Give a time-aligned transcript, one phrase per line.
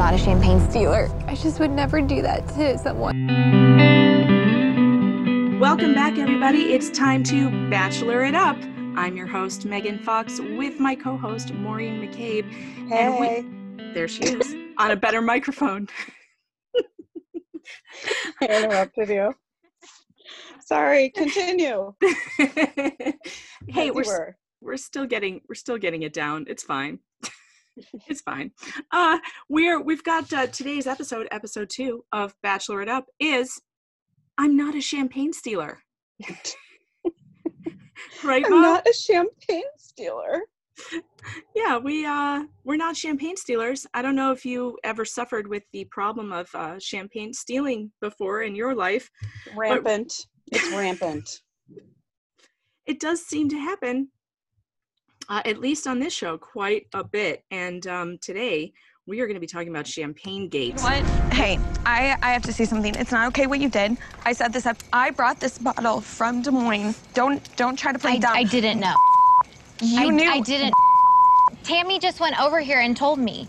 [0.00, 1.10] not a champagne stealer.
[1.26, 3.26] I just would never do that to someone.
[5.60, 6.72] Welcome back, everybody.
[6.72, 8.56] It's time to Bachelor It Up.
[8.96, 12.50] I'm your host, Megan Fox, with my co host, Maureen McCabe.
[12.88, 12.96] Hey.
[12.98, 15.86] And we, there she is, on a better microphone.
[18.40, 19.34] I interrupted you.
[20.64, 21.92] Sorry, continue.
[22.38, 23.18] hey,
[23.68, 24.36] As we're you were.
[24.62, 26.46] we're still getting we're still getting it down.
[26.48, 27.00] It's fine.
[28.08, 28.50] It's fine.
[28.92, 29.18] Uh
[29.48, 33.60] we're we've got uh, today's episode, episode 2 of Bachelor It Up is
[34.38, 35.78] I'm not a champagne stealer.
[38.24, 38.62] right, I'm Mom?
[38.62, 40.42] not a champagne stealer.
[41.54, 45.62] yeah we uh we're not champagne stealers i don't know if you ever suffered with
[45.74, 49.10] the problem of uh champagne stealing before in your life
[49.54, 50.12] Rampant.
[50.50, 51.28] It's rampant.
[52.86, 54.08] it does seem to happen
[55.30, 58.72] uh, at least on this show quite a bit and um today
[59.06, 61.02] we are going to be talking about champagne gate What?
[61.32, 62.94] Hey, I, I have to say something.
[62.94, 63.96] It's not okay what you did.
[64.24, 64.76] I set this up.
[64.92, 66.94] I brought this bottle from Des Moines.
[67.14, 68.36] Don't don't try to play I, dumb.
[68.36, 68.94] I didn't know.
[69.80, 70.30] you I, knew.
[70.30, 70.74] I didn't.
[71.64, 73.48] Tammy just went over here and told me.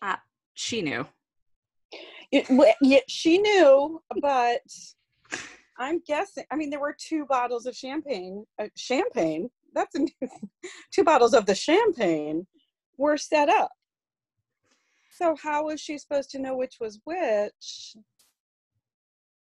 [0.00, 0.16] uh,
[0.54, 1.06] she knew
[2.30, 4.60] It- w- yeah, she knew, but
[5.78, 6.44] I'm guessing.
[6.50, 8.44] I mean, there were two bottles of champagne.
[8.58, 9.50] Uh, champagne.
[9.74, 10.08] That's a, new,
[10.92, 12.46] two bottles of the champagne
[12.96, 13.70] were set up.
[15.12, 17.96] So how was she supposed to know which was which?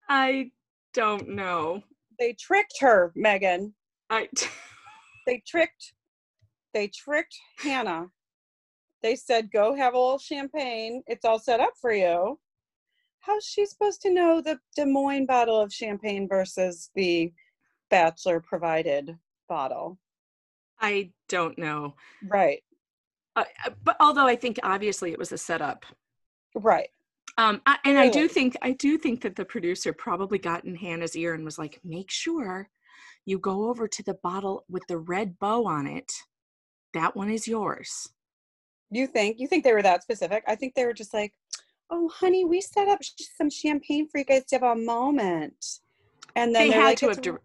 [0.09, 0.51] i
[0.95, 1.83] don't know
[2.19, 3.75] They tricked her, Megan.
[4.11, 4.29] i
[5.27, 5.93] they tricked
[6.73, 8.07] they tricked hannah
[9.03, 12.39] they said go have a little champagne it's all set up for you
[13.21, 17.33] how's she supposed to know the des moines bottle of champagne versus the
[17.91, 19.17] bachelor provided
[19.49, 19.99] bottle
[20.81, 21.95] i don't know
[22.29, 22.63] right
[23.37, 25.85] uh, uh, but although i think obviously it was a setup
[26.55, 26.89] right
[27.39, 30.75] Um, I, and I do think I do think that the producer probably got in
[30.75, 32.71] Hannah's ear and was like, "Make sure
[33.27, 36.11] you go over to the bottle with the red bow on it.
[36.95, 38.09] That one is yours."
[38.91, 41.33] you think you think they were that specific i think they were just like
[41.91, 43.01] oh honey we set up
[43.37, 45.81] some champagne for you guys to have a moment
[46.37, 47.21] and then They had like, to have.
[47.23, 47.41] Dir-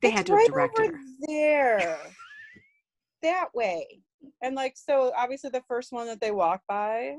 [0.00, 1.02] they had to have right directed over her.
[1.28, 1.98] there
[3.22, 3.86] that way
[4.42, 7.14] and like so obviously the first one that they walk by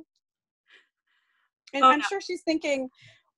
[1.74, 2.06] and Oh, i'm no.
[2.08, 2.90] sure she's thinking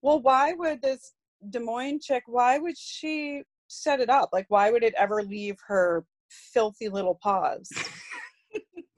[0.02, 1.14] well why would this
[1.50, 5.58] des moines chick why would she set it up like why would it ever leave
[5.68, 7.70] her filthy little paws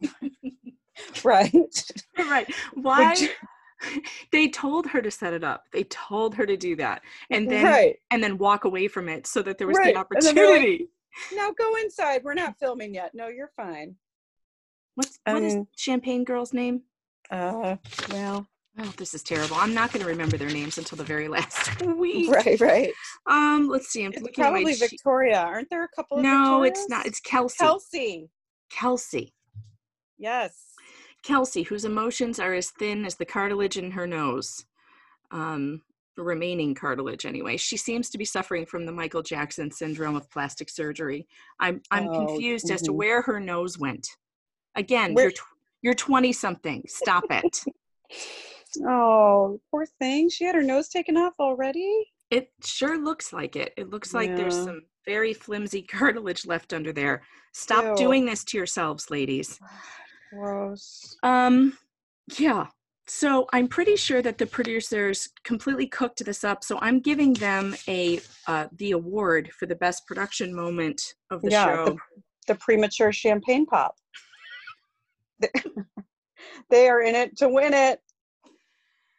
[1.23, 1.53] right
[2.17, 2.47] right?
[2.73, 3.29] Why?
[4.31, 5.65] they told her to set it up.
[5.71, 9.27] They told her to do that, and then right and then walk away from it
[9.27, 9.93] so that there was Right.
[9.93, 10.89] the And then like, opportunity.
[11.35, 13.95] Now go inside we're not filming yet no you're fine
[14.95, 16.81] What's what is um, Champagne Girl's name?
[17.29, 17.75] uh
[18.11, 18.47] well
[18.79, 19.55] Oh, this is terrible.
[19.55, 22.29] I'm not going to remember their names until the very last week.
[22.31, 22.93] right right
[23.25, 24.03] Um, let's see.
[24.05, 24.91] I'm it's looking at my probably sheet.
[24.91, 27.07] victoria aren't there a couple of No, it's not.
[27.07, 27.57] It's Kelsey.
[27.57, 28.29] Kelsey.
[28.69, 29.33] Kelsey.
[30.19, 30.73] Yes.
[31.23, 34.63] Kelsey, whose emotions are as thin as the cartilage in her nose.
[35.31, 35.81] Um,
[36.17, 37.55] the remaining cartilage, anyway.
[37.55, 41.27] She seems to be suffering from the Michael Jackson syndrome of plastic surgery.
[41.59, 42.95] I'm I'm Oh, confused as to mhm.
[42.95, 44.07] where her nose went.
[44.75, 45.43] Again, Where- you're tw-
[45.83, 46.83] you're 20 something.
[46.87, 47.63] Stop it.
[48.85, 50.29] Oh, poor thing.
[50.29, 52.11] She had her nose taken off already.
[52.29, 53.73] it sure looks like it.
[53.77, 57.23] It looks like there's some very flimsy cartilage left under there.
[57.53, 57.95] Stop Ew.
[57.95, 59.57] doing this to yourselves, ladies.
[60.33, 61.15] Gross.
[61.23, 61.77] Um,
[62.37, 62.67] yeah.
[63.09, 66.63] So I'm pretty sure that the producers completely cooked this up.
[66.63, 71.01] So I'm giving them a uh, the award for the best production moment
[71.31, 71.85] of the Yeah, show.
[71.85, 71.97] the-
[72.47, 73.95] The premature champagne pop.
[75.39, 75.51] They-
[76.69, 78.01] they are in it to win it.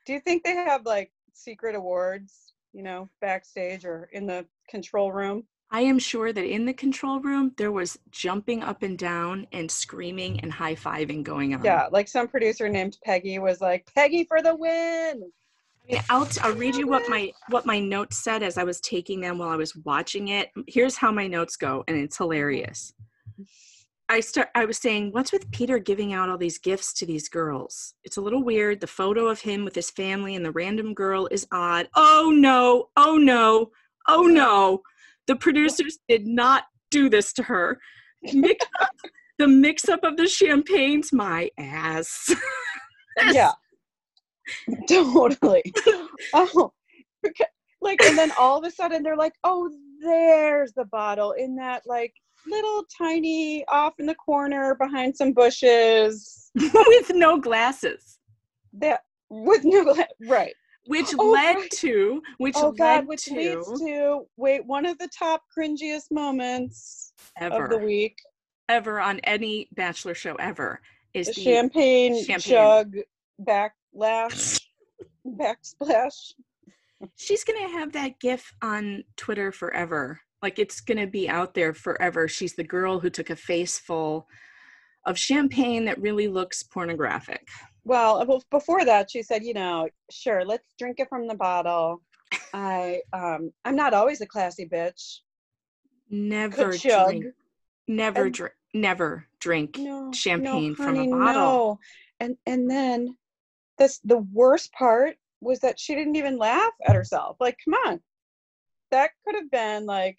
[0.07, 5.13] Do you think they have like secret awards, you know, backstage or in the control
[5.13, 5.47] room?
[5.71, 9.71] I am sure that in the control room there was jumping up and down and
[9.71, 11.63] screaming and high fiving going on.
[11.63, 15.31] Yeah, like some producer named Peggy was like, Peggy for the win.
[15.91, 18.65] I mean, I'll, t- I'll read you what my what my notes said as I
[18.65, 20.51] was taking them while I was watching it.
[20.67, 22.93] Here's how my notes go, and it's hilarious.
[24.11, 24.49] I start.
[24.55, 27.95] I was saying, what's with Peter giving out all these gifts to these girls?
[28.05, 28.81] It's a little weird.
[28.81, 31.89] The photo of him with his family and the random girl is odd.
[31.95, 32.89] Oh no!
[32.97, 33.71] Oh no!
[34.07, 34.83] Oh no!
[35.29, 37.79] The producers did not do this to her.
[38.33, 38.91] Mix up,
[39.39, 42.35] the mix-up of the champagnes, my ass.
[43.33, 43.53] yeah
[44.89, 45.63] totally
[46.35, 46.73] oh
[47.25, 47.45] beca-
[47.81, 49.71] like and then all of a sudden they're like oh
[50.01, 52.13] there's the bottle in that like
[52.47, 58.19] little tiny off in the corner behind some bushes with no glasses.
[58.73, 59.95] that with no
[60.29, 60.55] right.
[60.89, 61.71] Which Oh, led right.
[61.77, 66.11] to which oh led God, which to leads to wait one of the top cringiest
[66.11, 68.17] moments ever of the week:
[68.69, 70.81] ever on any bachelor show ever
[71.15, 72.41] is the the champagne, champagne.
[72.41, 72.97] jug
[73.41, 74.61] backlash,
[75.27, 76.33] backsplash.
[77.17, 82.27] she's gonna have that gif on twitter forever like it's gonna be out there forever
[82.29, 84.27] she's the girl who took a face full
[85.07, 87.47] of champagne that really looks pornographic
[87.89, 92.03] Well, well, before that, she said, you know, sure, let's drink it from the bottle.
[92.53, 95.21] I, um, I'm not always a classy bitch.
[96.11, 97.09] never Could chug.
[97.11, 97.35] drink
[97.89, 101.81] never And- drink never drink No, champagne no, from a bottle No.
[102.21, 103.17] And and then
[103.79, 107.39] this the worst part was that she didn't even laugh at herself.
[107.41, 108.01] Like, come on.
[108.91, 110.19] That could have been like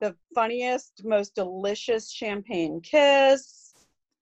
[0.00, 3.69] the funniest, most delicious champagne kiss.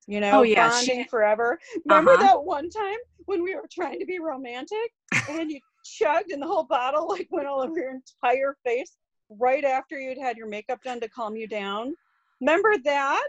[0.09, 1.61] You know, Oh, yeah, she- bonding forever.
[1.85, 2.23] Remember Uh-huh.
[2.23, 2.97] that one time
[3.27, 4.91] when we were trying to be romantic
[5.29, 8.97] and you chugged and the whole bottle like went all over your entire face
[9.29, 11.95] right after you'd had your makeup done to calm you down?
[12.41, 13.29] Remember that?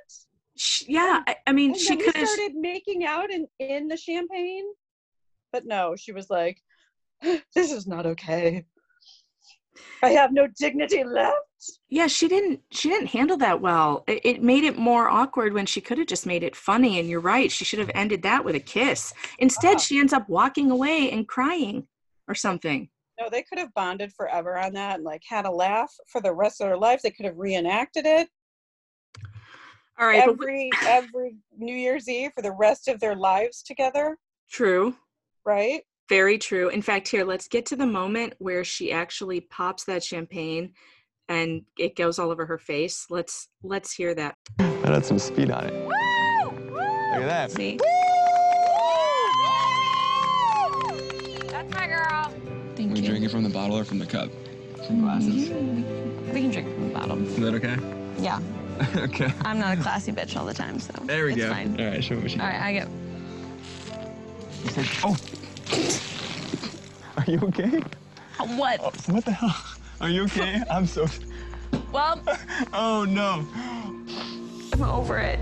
[0.58, 3.98] Sh- yeah i, I mean And she could have started making out in, in the
[3.98, 4.66] champagne.
[5.52, 6.62] But no, she was like,
[7.22, 8.66] this is not okay.
[10.04, 11.36] I have no dignity left.
[11.90, 15.66] yeah she didn't she didn't handle that well it, it made it more awkward when
[15.66, 18.46] she could have just made it funny and you're right she should have ended that
[18.46, 19.80] with a kiss instead Ah.
[19.80, 21.86] she ends up walking away and crying
[22.30, 22.90] or something
[23.20, 26.34] No, they could have bonded forever on that and like had a laugh for the
[26.34, 27.02] rest of their lives.
[27.04, 28.30] They could have reenacted it
[30.00, 34.18] all right every every New Year's Eve for the rest of their lives together,
[34.50, 34.96] true
[35.46, 35.82] right?
[36.10, 40.04] Very true in fact here let's get to the moment where she actually pops that
[40.04, 40.74] champagne
[41.30, 45.52] and it goes all over her face let's let's hear that That had some speed
[45.52, 45.74] on it.
[45.74, 47.52] Look at that.
[47.52, 47.78] See?
[51.52, 52.32] That's my girl.
[52.76, 53.08] Thank We you.
[53.10, 54.30] drink it from the bottle or from the cup?
[54.88, 55.50] From glasses.
[55.50, 56.34] Mm-hmm.
[56.34, 57.26] We can drink from the bottom.
[57.26, 57.78] Is that okay?
[58.20, 58.40] Yeah.
[58.96, 59.34] okay.
[59.42, 61.50] I'm not a classy bitch all the time, so There we it's go.
[61.52, 61.80] fine.
[61.80, 62.54] All right, show me what you All got.
[62.54, 62.88] right, I get.
[65.04, 65.16] Oh.
[67.18, 67.82] Are you okay?
[68.56, 68.80] What?
[68.82, 69.56] Oh, what the hell?
[70.02, 70.62] Are you okay?
[70.70, 71.06] I'm so.
[71.92, 72.22] Well,
[72.74, 73.46] Oh no.
[74.74, 75.40] I'm over it.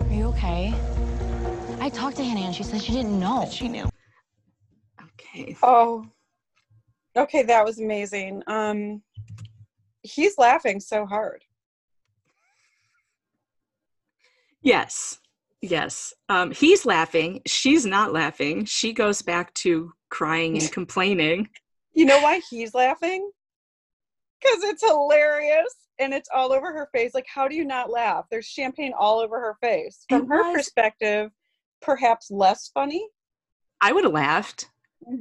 [0.00, 0.74] Are you okay?
[1.80, 3.40] I talked to Hannah and she said she didn't know.
[3.40, 3.88] That she knew.
[5.02, 6.06] okay Oh.
[7.16, 8.42] Okay, that was amazing.
[8.46, 9.02] Um
[10.02, 11.44] he's laughing so hard.
[14.62, 15.18] yes
[15.62, 21.48] yes um he's laughing she's not laughing she goes back to crying and complaining
[21.94, 23.30] You know why he's laughing?
[24.40, 27.14] Because it's hilarious and it's all over her face.
[27.14, 28.24] Like, how do you not laugh?
[28.30, 30.04] There's champagne all over her face.
[30.08, 31.30] From It her was- perspective,
[31.80, 33.06] perhaps less funny.
[33.80, 34.68] i would have laughed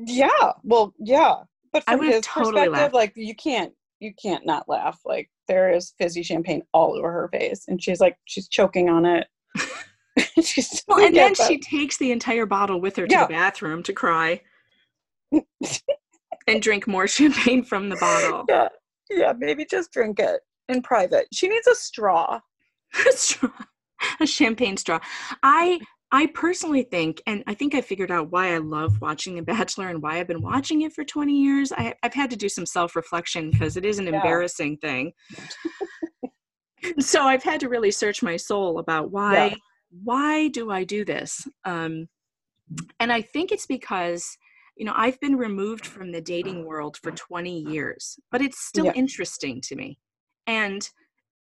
[0.05, 1.43] Yeah, well, yeah.
[1.73, 2.93] But from his totally perspective, laughed.
[2.93, 4.99] like you can't you can't not laugh.
[5.05, 7.65] Like there is fizzy champagne all over her face.
[7.67, 9.27] And she's like she's choking on it.
[10.43, 13.25] she's well and then she takes the entire bottle with her to Yeah.
[13.27, 14.41] the bathroom to cry
[16.47, 18.67] and drink more champagne from the bottle yeah,
[19.09, 21.27] yeah, maybe just drink it in private.
[21.33, 22.39] She needs a straw.
[23.07, 23.49] a straw,
[24.19, 24.99] a champagne straw.
[25.43, 25.79] I
[26.13, 29.87] I personally think, and I think I figured out why I love watching The Bachelor
[29.87, 31.71] and why I've been watching it for 20 years.
[31.71, 34.15] I, I've had to do some self reflection because it is an Yeah.
[34.15, 35.13] embarrassing thing.
[36.99, 39.55] so I've had to really search my soul about why Yeah.
[39.91, 41.47] Why do I do this?
[41.65, 42.07] Um,
[42.99, 44.37] and I think it's because
[44.77, 48.85] you know I've been removed from the dating world for 20 years, but it's still
[48.85, 48.93] Yeah.
[48.95, 49.99] interesting to me.
[50.47, 50.89] And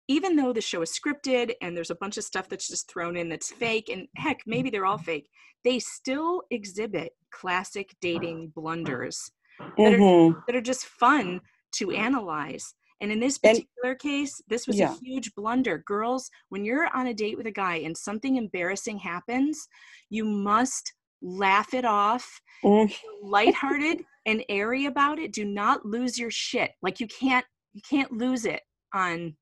[0.09, 3.15] even though the show is scripted and there's a bunch of stuff that's just thrown
[3.15, 5.29] in that's fake, and heck, maybe they're all fake,
[5.63, 9.31] they still exhibit classic dating blunders
[9.77, 10.43] that are, Mhm.
[10.45, 11.39] that are just fun
[11.73, 12.75] to analyze.
[13.03, 14.93] And in this And- particular case, this was Yeah.
[14.93, 15.79] a huge blunder.
[15.79, 19.67] Girls, when you're on a date with a guy and something embarrassing happens,
[20.09, 22.95] you must laugh it off, Mm.
[23.21, 25.33] lighthearted and airy about it.
[25.33, 26.71] Do not lose your shit.
[26.81, 28.61] Like you can't you can't lose it
[28.93, 29.35] on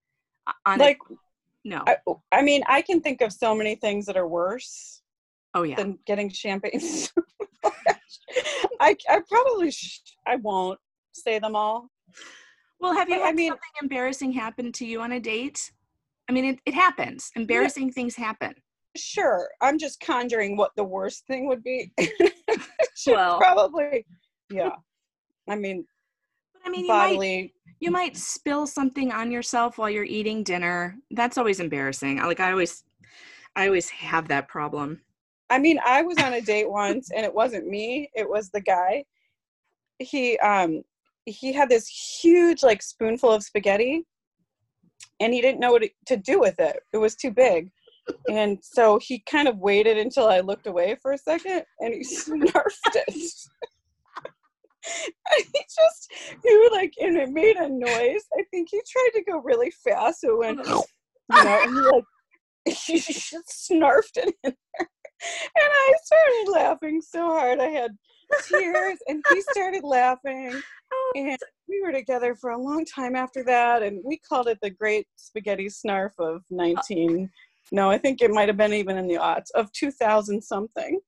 [0.65, 0.97] on a- Like
[1.63, 1.83] no.
[1.85, 1.97] I,
[2.31, 5.03] I mean, I can think of so many things that are worse
[5.53, 5.75] oh yeah.
[5.75, 6.81] than getting champagne.
[8.79, 10.79] I, I probably sh- I won't
[11.11, 11.89] say them all.
[12.81, 15.71] Well, have you But I had mean- something embarrassing happen to you on a date?
[16.29, 17.31] I mean, it, it happens.
[17.35, 18.53] Embarrassing things happen.
[18.97, 21.91] Sure, I'm just conjuring what the worst thing would be.
[23.07, 23.39] Well.
[23.39, 24.05] probably,
[24.51, 24.75] yeah.
[25.49, 25.85] I mean,
[26.53, 27.53] But I mean, you might bodily.
[27.79, 30.97] you might spill something on yourself while you're eating dinner.
[31.09, 32.17] That's always embarrassing.
[32.17, 32.83] Like I always,
[33.55, 35.01] I always have that problem.
[35.49, 38.61] I mean, I was on a date once and it wasn't me, it was the
[38.61, 39.03] guy.
[39.97, 40.83] He um
[41.25, 41.87] he had this
[42.21, 44.05] huge like spoonful of spaghetti
[45.19, 46.79] and he didn't know what to do with it.
[46.93, 47.71] It was too big.
[48.29, 52.01] And so he kind of waited until I looked away for a second and he
[52.03, 53.13] snarfed it.
[53.13, 53.29] he
[55.53, 56.11] just
[56.43, 58.23] he like and it made a noise.
[58.37, 60.21] I think he tried to go really fast.
[60.21, 60.83] So it went you know,
[61.31, 62.03] and he like
[62.65, 64.89] he just snarfed it in there.
[65.55, 67.59] And I started laughing so hard.
[67.59, 67.91] I had
[68.47, 70.61] tears and he started laughing.
[70.93, 71.37] Oh, and
[71.69, 73.83] we were together for a long time after that.
[73.83, 77.29] And we called it the Great Spaghetti Snarf of 19.
[77.71, 80.99] No, I think it might have been even in the odds of 2000 something.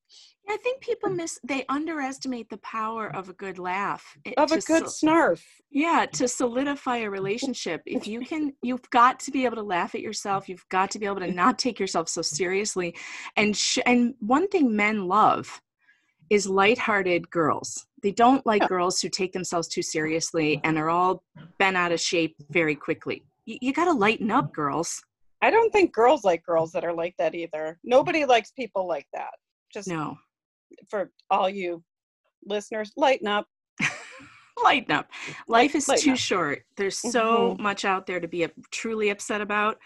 [0.50, 1.16] I think people mm.
[1.18, 4.18] miss they underestimate the power of a good laugh.
[4.26, 5.42] It- Of a good sol- snarf.
[5.72, 7.82] yeah, to solidify a relationship.
[7.86, 10.50] If you can you've got to be able to laugh at yourself.
[10.50, 12.96] You've got to be able to not take yourself so seriously.
[13.38, 15.62] And sh- and one thing men love
[16.34, 17.86] is lighthearted girls.
[18.02, 21.24] They don't like girls who take themselves too seriously and are all
[21.60, 23.24] bent out of shape very quickly.
[23.46, 25.02] You, you got to lighten up, girls.
[25.42, 27.80] I don't think girls like girls that are like that either.
[27.84, 29.32] Nobody likes people like that.
[29.74, 30.18] Just No.
[30.90, 31.84] for all you
[32.46, 33.46] listeners, lighten up.
[34.64, 35.10] lighten up.
[35.48, 36.18] Life is lighten too up.
[36.18, 36.64] short.
[36.78, 37.60] There's so Mhm.
[37.60, 39.78] much out there to be truly upset about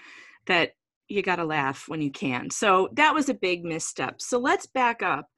[0.45, 0.73] that
[1.09, 2.49] you got to laugh when you can.
[2.49, 4.21] So that was a big misstep.
[4.21, 5.29] So let's back up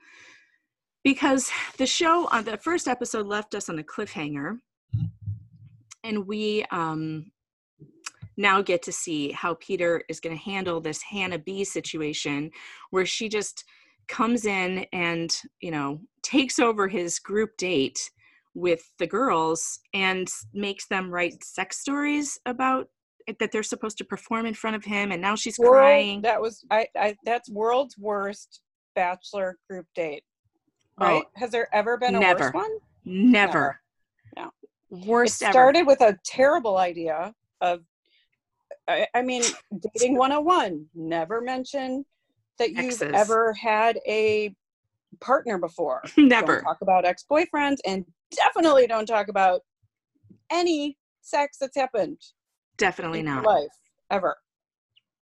[1.04, 4.58] because the show on the first episode left us on a cliffhanger.
[6.04, 7.32] And we um
[8.38, 12.50] now get to see how Peter is going to handle this Hannah B situation
[12.90, 13.66] where she just
[14.08, 18.00] comes in and, you know, takes over his group date
[18.56, 22.88] with the girls and makes them write sex stories about
[23.28, 26.22] it, that they're supposed to perform in front of him and now she's World- crying.
[26.22, 28.62] That was I, I that's world's worst
[28.96, 30.24] bachelor group date.
[31.00, 31.24] Oh, Right?
[31.36, 32.46] Has there ever been a never.
[32.46, 32.72] worse one?
[33.06, 33.80] never
[34.36, 34.52] No.
[34.90, 37.82] worst it ever started with a terrible idea of
[38.88, 39.42] I, I mean
[39.96, 42.06] dating 101 never mention
[42.60, 43.12] that you've Exes.
[43.14, 44.54] ever had a
[45.22, 49.62] partner before never don't talk about ex-boyfriends and definitely don't talk about
[50.52, 52.20] any sex that's happened
[52.78, 53.72] definitely in your not life
[54.12, 54.36] ever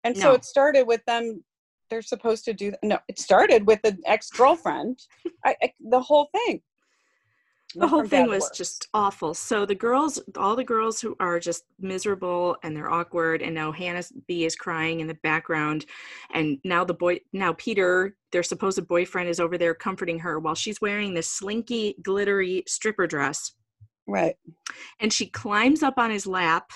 [0.04, 1.42] and so it started with them
[1.90, 4.98] they're supposed to do no it started with an ex-girlfriend.
[5.44, 6.62] I, I the whole thing.
[7.76, 8.56] The whole thing was worse.
[8.56, 9.34] just awful.
[9.34, 13.72] So the girls all the girls who are just miserable and they're awkward and now
[13.72, 15.86] hannah b is crying in the background
[16.32, 20.54] and now the boy now peter their supposed boyfriend is over there comforting her while
[20.54, 23.52] she's wearing this slinky glittery stripper dress.
[24.06, 24.36] Right.
[25.00, 26.70] And she climbs up on his lap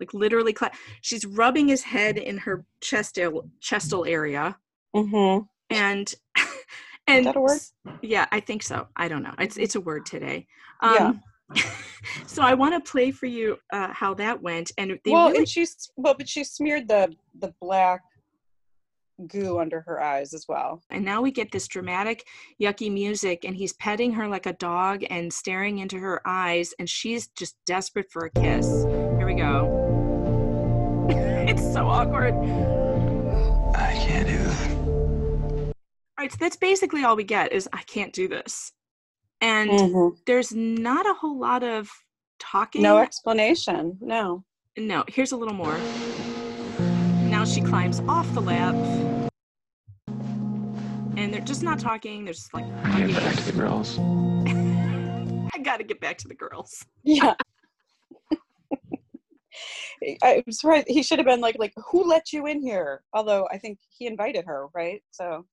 [0.00, 0.70] like literally cli-
[1.02, 4.56] she's rubbing his head in her chestal chestal area
[4.96, 5.44] mm-hmm.
[5.68, 6.14] and
[7.06, 7.60] and that a word?
[8.02, 10.46] yeah i think so i don't know it's it's a word today
[10.82, 11.12] Yeah.
[11.12, 11.22] um
[12.26, 15.38] so i want to play for you uh how that went and they well, really
[15.38, 18.02] and she's well, but she smeared the the black
[19.26, 20.82] goo under her eyes as well.
[20.88, 22.24] and now we get this dramatic
[22.62, 26.88] yucky music and he's petting her like a dog and staring into her eyes and
[26.88, 28.84] she's just desperate for a kiss
[29.18, 29.89] here we go
[31.50, 32.34] it's so awkward
[33.74, 34.66] I can't do this.
[34.68, 35.72] all
[36.18, 38.72] right so that's basically all we get is i can't do this
[39.40, 40.16] and Mhm.
[40.26, 41.90] there's not a whole lot of
[42.38, 43.98] talking No explanation.
[44.00, 44.44] No.
[44.76, 45.76] no here's a little more
[47.34, 48.74] now she climbs off the lap
[51.16, 53.08] and they're just not talking they're just like I hugging.
[53.14, 53.98] get back to the girls.
[55.54, 57.34] i gotta get back to the girls Yeah.
[60.22, 60.84] I was right.
[60.88, 63.02] He should have been like, like, who let you in here?
[63.12, 65.02] Although I think he invited her, right?
[65.10, 65.46] So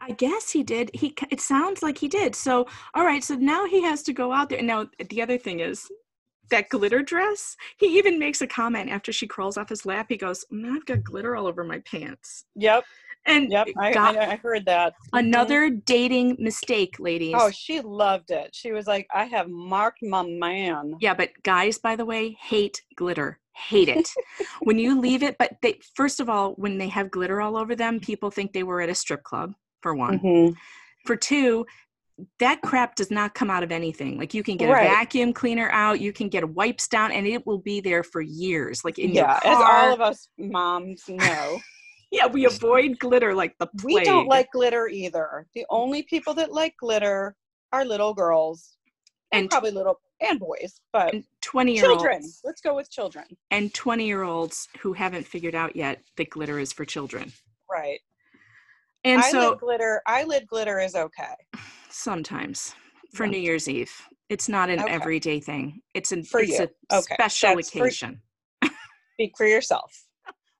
[0.00, 0.90] I guess he did.
[0.94, 2.34] He it sounds like he did.
[2.34, 4.62] So all right, so now he has to go out there.
[4.62, 5.88] Now the other thing is
[6.50, 7.56] that glitter dress.
[7.78, 10.06] He even makes a comment after she crawls off his lap.
[10.08, 12.84] He goes, "Now I've got glitter all over my pants." Yep,
[13.26, 13.68] And yep.
[13.78, 14.94] I, I, I heard that.
[15.12, 17.34] Another dating mistake, ladies.
[17.36, 18.50] Oh, she loved it.
[18.52, 20.96] She was like, I have marked my man.
[21.00, 23.38] Yeah, but guys, by the way, hate glitter.
[23.54, 24.10] Hate it.
[24.62, 27.74] when you leave it, but they first of all, when they have glitter all over
[27.76, 30.18] them, people think they were at a strip club, for one.
[30.18, 30.56] Mhm.
[31.06, 31.64] For two,
[32.40, 34.18] that crap does not come out of anything.
[34.18, 34.86] Like you can get Right.
[34.86, 38.20] a vacuum cleaner out, you can get wipes down, and it will be there for
[38.20, 38.84] years.
[38.84, 41.60] Like in Yeah, your as all of us moms know,
[42.14, 43.84] yeah, we avoid glitter like the plague.
[43.98, 45.46] we don't like glitter either.
[45.54, 47.34] The only people that like glitter
[47.72, 48.76] are little girls
[49.32, 52.14] and, And- probably little and boys, but and 20 year children.
[52.22, 53.24] olds Let's go with children.
[53.50, 57.32] and 20 year olds who haven't figured out yet that glitter is for children.
[57.70, 58.00] Right.
[59.02, 61.34] And eyelid so glitter, eyelid glitter is okay.
[61.90, 62.74] sometimes
[63.12, 63.32] for Yeah.
[63.32, 63.92] New Year's Eve,
[64.28, 64.92] it's not an Okay.
[64.92, 65.82] everyday thing.
[65.94, 66.68] It's an For it's you.
[66.90, 67.14] a Okay.
[67.14, 68.22] special That's for- occasion.
[69.14, 69.92] Speak for yourself.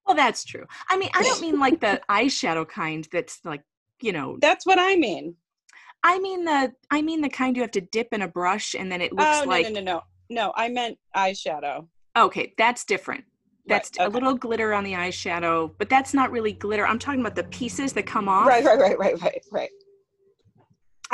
[0.06, 0.66] Well, that's true.
[0.88, 3.62] I mean, I don't mean like the eyeshadow kind that's like,
[4.00, 5.36] you know, That's what I mean.
[6.02, 8.92] I mean the I mean the kind you have to dip in a brush and
[8.92, 10.52] then it looks Oh no, like no, no, no, no.
[10.54, 11.86] I meant eyeshadow.
[12.16, 13.24] okay, that's different.
[13.66, 16.86] That's Right, a little glitter on the eyeshadow, but that's not really glitter.
[16.86, 18.46] I'm talking about the pieces that come off.
[18.46, 19.70] Right, right, right, right, right, right.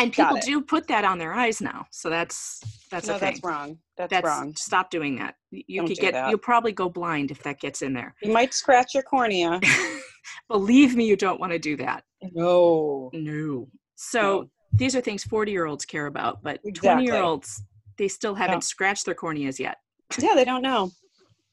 [0.02, 1.86] And people do put that on their eyes now.
[1.90, 3.30] So that's that's no, a thing.
[3.32, 3.78] that's wrong.
[3.96, 4.54] That's, That's wrong.
[4.56, 5.34] stop doing that.
[5.50, 6.30] You Don't could get that.
[6.30, 8.14] you'll probably go blind if that gets in there.
[8.22, 9.60] You might scratch your cornea.
[10.48, 12.04] Believe me, you don't want to do that.
[12.32, 13.10] no.
[13.12, 13.68] No.
[13.96, 14.50] So No.
[14.72, 17.04] these are things 40 year olds care about, but 20 Exactly.
[17.06, 17.62] year olds,
[17.98, 18.60] they still haven't No.
[18.60, 19.76] scratched their corneas yet.
[20.18, 20.90] Yeah, they don't know.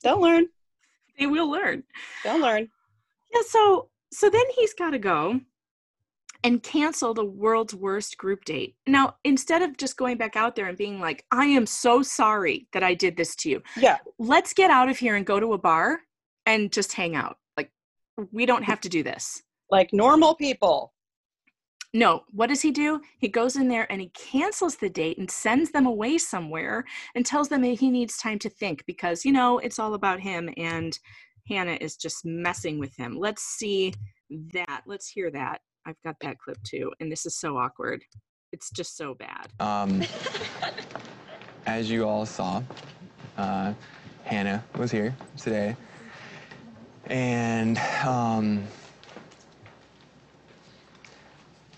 [0.04, 0.48] They'll learn.
[1.20, 1.84] They will learn.
[2.24, 2.70] They'll learn.
[3.34, 5.42] Yeah, so so then he's got to go
[6.48, 8.78] and cancel the world's worst group date.
[8.88, 12.70] Now, instead of just going back out there and being like, "I am so sorry
[12.72, 13.62] that I did this to you.
[13.76, 13.98] Yeah.
[14.18, 16.00] Let's get out of here and go to a bar
[16.46, 17.70] and just hang out." Like
[18.32, 19.44] we don't have to do this.
[19.70, 20.94] Like normal people.
[21.94, 23.02] No, what does he do?
[23.20, 26.86] He goes in there and he cancels the date and sends them away somewhere
[27.16, 30.22] and tells them that he needs time to think because, you know, it's all about
[30.22, 30.98] him and
[31.48, 33.18] Hannah is just messing with him.
[33.18, 33.94] Let's see
[34.54, 34.84] that.
[34.86, 35.62] Let's hear that.
[35.88, 36.92] I've got that clip too.
[37.00, 38.04] And this is so awkward.
[38.52, 39.48] It's just so bad.
[39.62, 40.04] Um,
[41.66, 42.62] as you all saw,
[43.38, 43.74] uh,
[44.26, 45.78] Hannah was here today.
[47.10, 48.64] And um,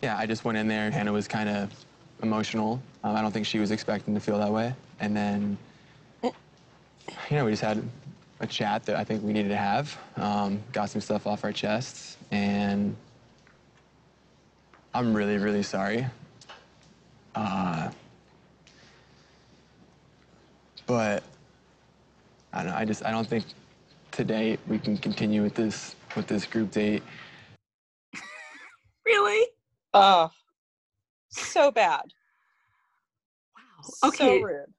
[0.01, 0.89] yeah, I just went in there.
[0.89, 1.71] Hannah was kind of
[2.23, 2.81] emotional.
[3.03, 4.73] Um, I don't think she was expecting to feel that way.
[4.99, 5.55] And then,
[6.23, 6.31] you
[7.31, 7.83] know, we just had
[8.39, 9.95] a chat that I think we needed to have.
[10.17, 12.17] Um, got some stuff off our chests.
[12.31, 12.95] And
[14.93, 16.05] I'm really, really sorry.
[17.35, 17.91] Uh,
[20.85, 21.23] but
[22.53, 22.77] I don't know.
[22.77, 23.45] I just I don't think
[24.11, 27.03] today we can continue with this with this group date.
[29.05, 29.47] Really?
[29.93, 30.29] Oh,
[31.29, 32.03] so bad.
[33.55, 34.09] Wow.
[34.09, 34.39] Okay.
[34.39, 34.73] So rude.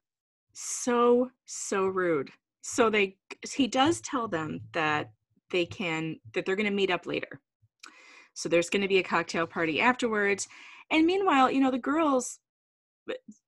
[0.53, 2.29] so so rude
[2.61, 3.17] so they
[3.53, 5.11] he does tell them that
[5.49, 7.39] they can that they're going to meet up later
[8.33, 10.47] so there's going to be a cocktail party afterwards
[10.91, 12.39] and meanwhile you know the girls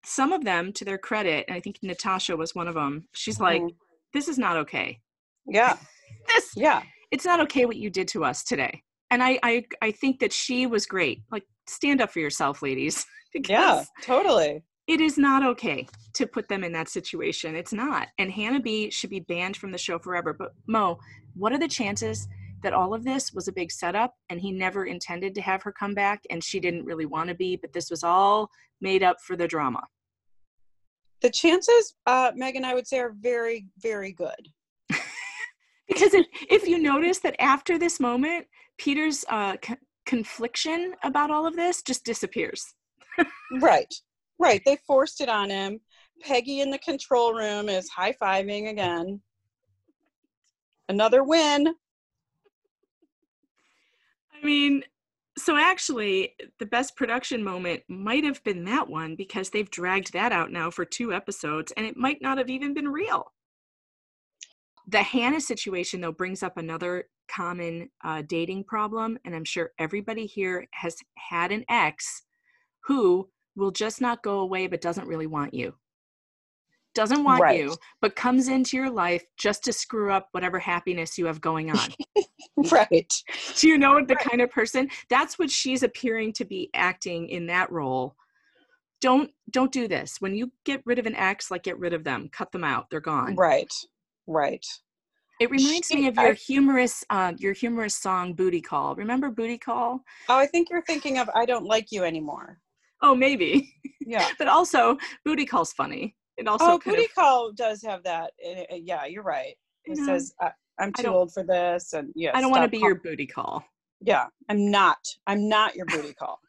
[0.04, 3.40] some of them to their credit and i think natasha was one of them she's
[3.40, 3.76] like Mhm.
[4.14, 5.00] this is not okay
[5.46, 5.78] Yeah.
[6.28, 6.82] this Yeah.
[7.12, 10.34] it's not okay what you did to us today and i i, I think that
[10.34, 13.06] she was great like stand up for yourself ladies
[13.50, 13.84] Yeah.
[14.04, 14.64] Totally.
[14.88, 17.56] it is not okay to put them in that situation.
[17.56, 18.10] It's not.
[18.20, 20.34] And Hannah B should be banned from the show forever.
[20.34, 21.00] But Mo,
[21.34, 22.28] what are the chances
[22.64, 25.72] that all of this was a big setup and he never intended to have her
[25.72, 28.50] come back and she didn't really want to be, but this was all
[28.82, 29.84] made up for the drama?
[31.22, 34.50] The chances, uh, Megan, I would say, are very, very good.
[35.86, 38.48] Because if, if you notice that after this moment,
[38.78, 42.64] Peter's uh, c- confliction about all of this just disappears.
[43.62, 43.94] Right.
[44.40, 44.62] Right.
[44.66, 45.80] They forced it on him.
[46.22, 49.22] Peggy in the control room is high fiving again.
[50.90, 51.76] Another win.
[54.44, 54.84] I mean,
[55.38, 60.34] so actually, the best production moment might have been that one because they've dragged that
[60.34, 63.32] out now for two episodes and it might not have even been real.
[64.88, 69.18] The Hannah situation, though, brings up another common uh, dating problem.
[69.24, 72.24] And I'm sure everybody here has had an ex
[72.84, 75.74] who will just not go away but doesn't really want you.
[76.96, 77.60] Doesn't want Right.
[77.60, 81.72] you, but comes into your life just to screw up whatever happiness you have going
[81.72, 81.90] on.
[82.72, 83.12] Right.
[83.58, 84.88] Do you know the kind of person?
[85.10, 88.16] That's what she's appearing to be acting in that role.
[89.02, 90.18] Don't don't do this.
[90.22, 92.90] When you get rid of an ex, like get rid of them, cut them out.
[92.92, 93.36] They're gone.
[93.36, 93.74] Right.
[94.28, 94.64] Right.
[95.42, 98.96] It reminds She- me of I- your humorous uh, your humorous song Booty Call.
[98.96, 100.00] Remember Booty Call?
[100.30, 102.60] Oh, I think you're thinking of I don't like you anymore.
[103.02, 103.74] Oh, maybe.
[104.00, 104.28] Yeah.
[104.38, 106.16] but also Booty Call's funny.
[106.38, 108.32] It also oh, Booty of, Call does have that.
[108.46, 109.56] Uh, uh, yeah, you're right.
[109.86, 111.94] It you know, says, I, I'm too old for this.
[111.94, 113.64] And yeah, I don't want to be call- your booty call.
[114.02, 114.98] Yeah, I'm not.
[115.28, 116.40] I'm not your booty call.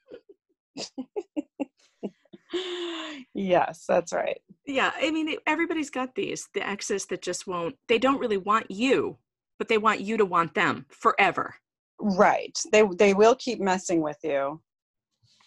[3.35, 4.39] yes, that's right.
[4.67, 6.49] Yeah, I mean everybody's got these.
[6.55, 7.77] The exes that just won't.
[7.89, 9.19] They don't really want you,
[9.59, 11.55] but they want you to want them forever.
[12.01, 12.59] Right.
[12.73, 14.61] They they will keep messing with you.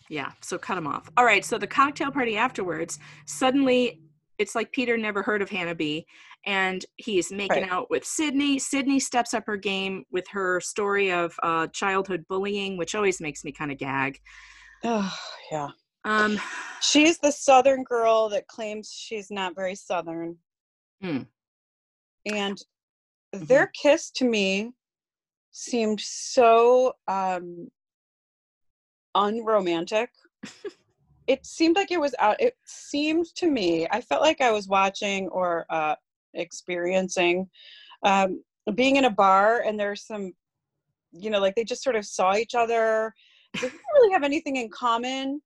[0.09, 1.09] Yeah, so cut them off.
[1.17, 4.01] All right, so the cocktail party afterwards, suddenly
[4.37, 6.05] it's like Peter never heard of Hannah B.
[6.45, 7.71] And he's making Right.
[7.71, 8.59] out with Sydney.
[8.59, 13.43] Sydney steps up her game with her story of uh, childhood bullying, which always makes
[13.43, 14.19] me kind of gag.
[14.83, 15.13] Oh,
[15.51, 15.69] yeah.
[16.05, 16.39] Um,
[16.81, 20.37] She's the southern girl that claims she's not very southern.
[21.01, 21.23] Hmm.
[22.25, 22.57] And
[23.33, 24.71] their kiss to me
[25.51, 27.67] seemed so um
[29.15, 30.09] unromantic.
[31.27, 34.67] it seemed like it was out it seemed to me, I felt like I was
[34.67, 35.95] watching or uh
[36.33, 37.49] experiencing
[38.03, 38.41] um
[38.75, 40.33] being in a bar and there's some
[41.11, 43.13] you know like they just sort of saw each other
[43.53, 45.41] they didn't really have anything in common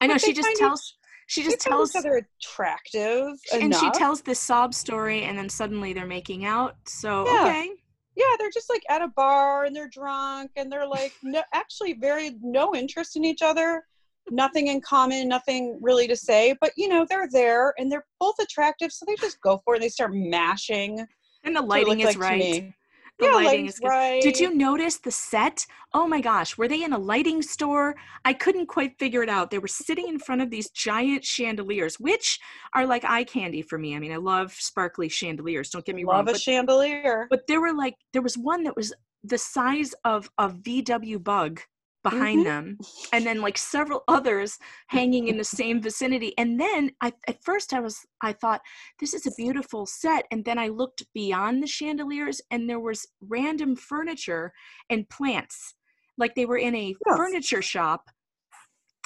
[0.00, 0.94] I know she just kind of- tells.
[1.30, 5.92] She just tells each other attractive and she tells this sob story and then suddenly
[5.92, 7.42] they're making out so Yeah.
[7.42, 7.70] okay
[8.16, 11.92] yeah they're just like at a bar and they're drunk and they're like no actually
[11.92, 13.84] very no interest in each other
[14.30, 18.34] nothing in common nothing really to say but you know they're there and they're both
[18.40, 21.00] attractive so they just go for it they start mashing
[21.44, 22.74] and the That's what it lighting is like right.
[23.18, 23.88] the yeah lighting is good.
[23.88, 24.22] Right.
[24.22, 25.66] did you notice the set?
[25.92, 27.94] Oh my gosh were they in a lighting store?
[28.24, 29.50] I couldn't quite figure it out.
[29.50, 32.38] They were sitting in front of these giant chandeliers which
[32.74, 33.96] are like eye candy for me.
[33.96, 37.26] I mean i love sparkly chandeliers don't get me wrong love a but, chandelier.
[37.30, 38.92] but there were like there was one that was
[39.24, 41.60] the size of a vw bug
[42.02, 42.44] behind Mhm.
[42.44, 42.78] them
[43.12, 44.58] and then like several others
[44.88, 48.60] hanging in the same vicinity and then I, at first i was i thought
[49.00, 53.06] this is a beautiful set and then i looked beyond the chandeliers and there was
[53.20, 54.52] random furniture
[54.90, 55.74] and plants.
[56.16, 57.16] Like they were in a Yes.
[57.16, 58.10] furniture shop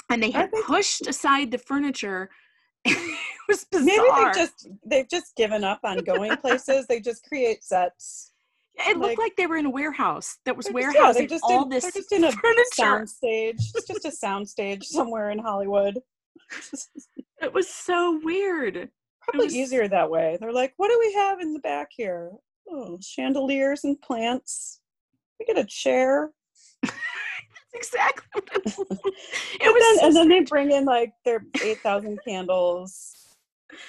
[0.09, 2.29] and they had think- pushed aside the furniture.
[3.45, 6.87] It was bizarre maybe they just they've just given up on going places.
[6.87, 8.32] They just create sets
[8.75, 11.63] it looked like- like they were in a warehouse that was They're yeah, just all
[11.63, 15.39] in- this just in a furniture sound stage it's just a sound stage somewhere in
[15.39, 15.99] hollywood
[17.41, 18.89] it was so weird
[19.23, 20.37] probably was- easier that way.
[20.39, 22.31] They're like, what do we have in the back here?
[22.69, 24.79] Oh, chandeliers and plants.
[25.39, 26.31] We get a chair.
[26.83, 26.93] That's
[27.73, 28.75] exactly what it was.
[28.89, 28.99] Was
[29.61, 33.15] then, so and then they bring in like their 8,000 candles.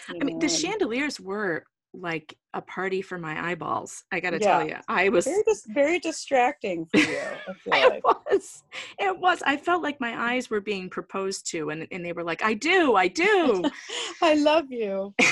[0.09, 4.03] I mean, the and chandeliers were like a party for my eyeballs.
[4.13, 4.59] I got to Yeah.
[4.59, 5.25] tell you, I was.
[5.27, 7.19] Very, dis- very distracting for you.
[7.49, 8.63] I feel It was.
[8.99, 9.43] It was.
[9.47, 12.55] I felt like my eyes were being proposed to, and, and they were like, "I
[12.55, 13.65] do, I do."
[14.23, 15.15] I love you.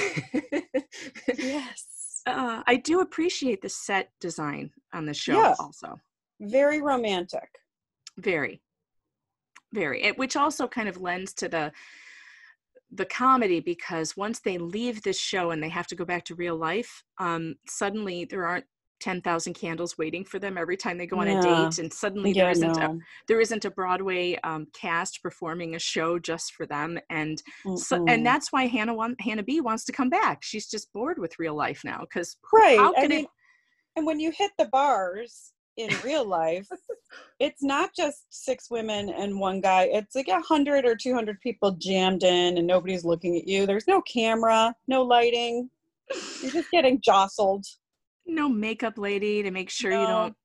[1.38, 2.22] Yes.
[2.26, 5.58] uh, I do appreciate the set design on the show, Yes.
[5.60, 5.98] also.
[6.40, 7.48] Very romantic.
[8.18, 8.60] very
[9.72, 11.72] very it, which also kind of lends to the
[12.92, 16.34] the comedy because once they leave this show and they have to go back to
[16.34, 18.66] real life um suddenly there aren't
[19.00, 22.44] 10,000 candles waiting for them every time they go on a date and suddenly there
[22.44, 27.00] Yeah, isn't a, there isn't a Broadway um, cast performing a show just for them
[27.10, 27.42] and
[27.74, 30.44] so, and that's why Hannah want, Hannah B wants to come back.
[30.44, 32.78] She's just bored with real life now because right.
[32.78, 33.26] how I mean, it
[33.96, 35.52] and when you hit the bars
[35.82, 36.68] in real life,
[37.38, 39.84] it's not just six women and one guy.
[39.92, 43.66] It's like a hundred or two hundred people jammed in, and nobody's looking at you.
[43.66, 45.68] There's no camera, no lighting.
[46.42, 47.66] You're just getting jostled.
[48.26, 50.36] no makeup lady to make sure you don't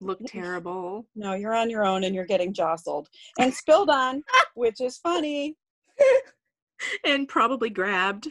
[0.00, 4.22] look terrible No, you're on your own, and you're getting jostled and spilled on,
[4.54, 5.56] which is funny,
[7.04, 8.30] and probably grabbed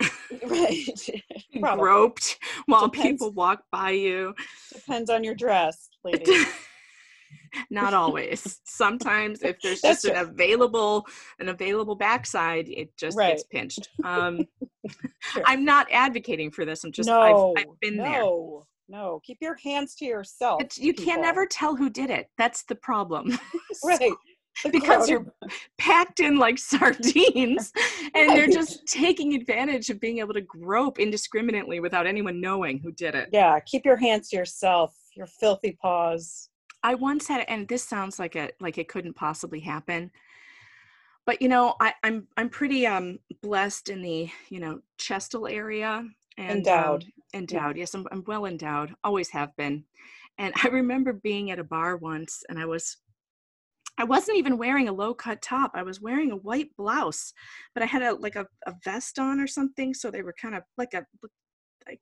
[0.46, 0.86] right?
[1.76, 3.12] groped while Depends.
[3.12, 4.34] people walk by you.
[4.72, 6.44] Depends on your dress, lady.
[7.70, 8.60] Not always.
[8.64, 11.06] Sometimes if there's just an available
[11.38, 13.88] an available backside, it just gets pinched.
[14.04, 14.46] Um
[15.20, 15.42] Sure.
[15.44, 16.82] I'm not advocating for this.
[16.84, 18.20] I'm just no, I've, I've been there.
[18.20, 19.20] no, no.
[19.22, 20.62] Keep your hands to yourself.
[20.62, 21.22] It's, you can't people.
[21.22, 22.30] never tell who did it.
[22.38, 23.38] That's the problem.
[23.84, 24.14] Right
[24.72, 25.26] because you're
[25.78, 27.72] packed in like sardines
[28.14, 32.92] and they're just taking advantage of being able to grope indiscriminately without anyone knowing who
[32.92, 33.28] did it.
[33.32, 36.48] yeah keep your hands to yourself your filthy paws
[36.82, 40.10] I once had, and this sounds like a like it couldn't possibly happen,
[41.26, 46.04] but you know, I, I'm I'm pretty um blessed in the you know chestal area
[46.36, 47.04] and Endowed.
[47.04, 47.76] um, endowed.
[47.76, 48.94] Yes, I'm I'm well endowed.
[49.04, 49.84] Always have been.
[50.38, 52.96] And I remember being at a bar once, and I was.
[53.98, 55.72] I wasn't even wearing a low cut top.
[55.74, 57.34] I was wearing a white blouse,
[57.74, 60.54] but I had a like a, a vest on or something, so they were kind
[60.54, 61.04] of like a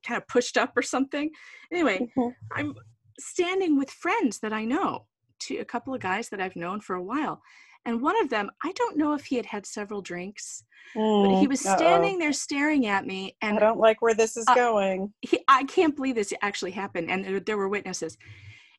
[0.05, 1.29] kind of pushed up or something.
[1.71, 2.07] Anyway,
[2.55, 2.75] I'm
[3.19, 5.07] standing with friends that I know,
[5.39, 7.41] to a couple of guys that I've known for a while.
[7.85, 11.47] And one of them, I don't know if he had had several drinks, but he
[11.47, 11.77] was Mm, Uh-oh.
[11.77, 13.37] standing there staring at me.
[13.41, 16.71] And I don't like where this is Uh, going he, I can't believe this actually
[16.71, 17.09] happened.
[17.09, 18.17] And there, there were witnesses.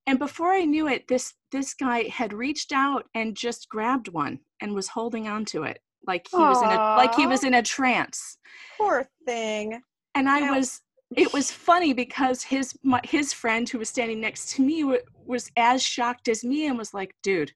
[0.06, 4.38] And before I knew it, this this guy had reached out and just grabbed one
[4.60, 5.80] and was holding on to it.
[6.06, 8.38] like he was in a like he was in a trance.
[8.78, 9.82] Poor thing.
[10.14, 10.80] And I Now- was
[11.16, 14.96] it was funny because his my, his friend who was standing next to me wa-
[15.26, 17.52] was as shocked as me and was like, "Dude,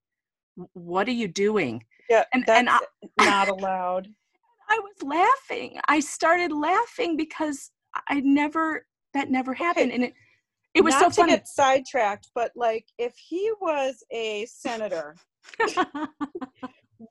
[0.75, 2.81] what are you doing?" Yeah, And- that's and I-
[3.19, 4.09] not allowed.
[4.69, 5.79] I was laughing.
[5.87, 7.71] I started laughing because
[8.09, 10.15] I never that never happened, and it
[10.75, 11.33] it was not so to funny.
[11.33, 15.17] get sidetracked, but like if he was a senator,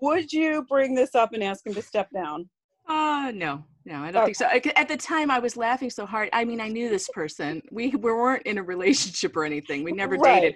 [0.01, 2.49] would you bring this up and ask him to step down?
[2.87, 4.45] Uh, no, no, I don't think so.
[4.47, 6.29] I- At the time, I was laughing so hard.
[6.33, 7.61] I mean, I knew this person.
[7.71, 9.83] We, we weren't in a relationship or anything.
[9.83, 10.55] We never dated.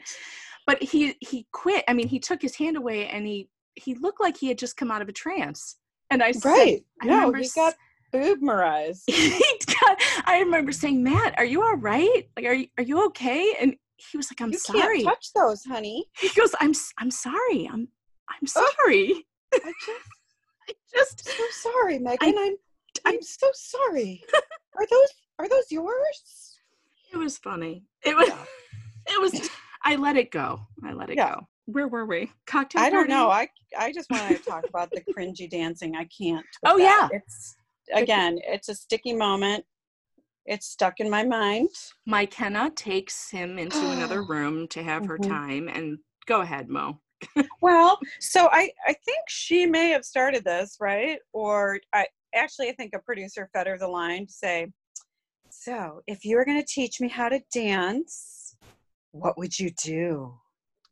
[0.68, 1.84] But he he quit.
[1.88, 4.78] I mean, he took his hand away, and he he looked like he had just
[4.78, 5.78] come out of a trance.
[6.10, 6.86] And I said, Right.
[7.02, 7.76] I No, remember he got
[8.16, 9.04] boobmerized.
[10.26, 12.30] I remember saying, Matt, are you all right?
[12.36, 13.54] Like, are you are you okay?
[13.60, 15.02] And he was like, I'm you sorry.
[15.04, 16.06] can't touch those, honey.
[16.20, 17.70] he goes, I'm I'm sorry.
[17.72, 17.88] I'm
[18.30, 18.72] I'm Oh.
[18.80, 19.26] sorry.
[19.54, 20.10] I just
[20.70, 22.36] I just so sorry, Megan.
[22.38, 22.56] I'm
[23.06, 24.24] I'm so sorry.
[24.78, 26.58] Are those are those yours?
[27.14, 27.84] it was funny.
[28.04, 28.44] It was Yeah.
[29.08, 29.50] it was
[29.84, 30.60] I let it go.
[30.84, 31.36] I let it Yeah.
[31.36, 31.48] go.
[31.68, 32.32] Where were we?
[32.46, 33.10] Cocktail I don't party?
[33.10, 33.30] know.
[33.30, 33.48] I
[33.78, 35.96] I just want to talk about the cringy dancing.
[35.96, 36.46] I can't.
[36.66, 37.10] Oh, that.
[37.12, 37.20] yeah.
[37.20, 37.56] It's
[37.94, 39.66] again, it's a sticky moment.
[40.46, 41.70] It's stuck in my mind.
[42.08, 45.28] Mykenna takes him into another room to have her Mhm.
[45.28, 47.02] time and go ahead, Mo.
[47.62, 51.20] Well, so I I think she may have started this, right?
[51.34, 54.72] Or I actually I think a producer fed her the line to say,
[55.50, 58.56] "So, if you were going to teach me how to dance,
[59.12, 60.38] what would you do?"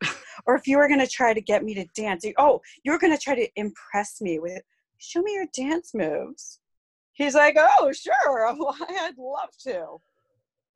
[0.47, 2.97] or if you were going to try to get me to dance, you- oh, you're
[2.97, 4.61] going to try to impress me with,
[4.97, 6.59] show me your dance moves.
[7.13, 8.47] He's like, "Oh, sure,
[8.89, 9.97] I'd love to."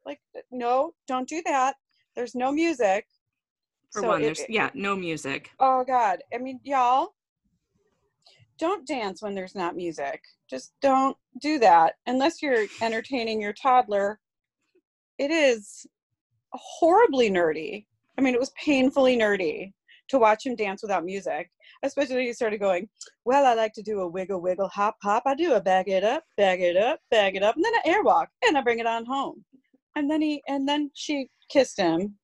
[0.05, 0.19] Like,
[0.51, 1.75] no, don't do that.
[2.15, 3.05] There's no music.
[3.91, 5.51] For So one, it- there's yeah, no music.
[5.59, 6.19] Oh God.
[6.33, 7.09] I mean, y'all,
[8.59, 10.21] don't dance when there's not music.
[10.49, 14.19] Just don't do that unless you're entertaining your toddler.
[15.17, 15.85] It is
[16.53, 17.85] horribly nerdy.
[18.17, 19.73] I mean, it was painfully nerdy
[20.09, 21.51] to watch him dance without music,
[21.83, 22.87] especially when he started going,
[23.25, 25.23] Well, I like to do a wiggle, wiggle, hop, hop.
[25.25, 27.93] I do a bag it up, bag it up, bag it up, and then an
[27.93, 29.43] airwalk, and I bring it on home.
[29.95, 32.17] And then he, and then she kissed him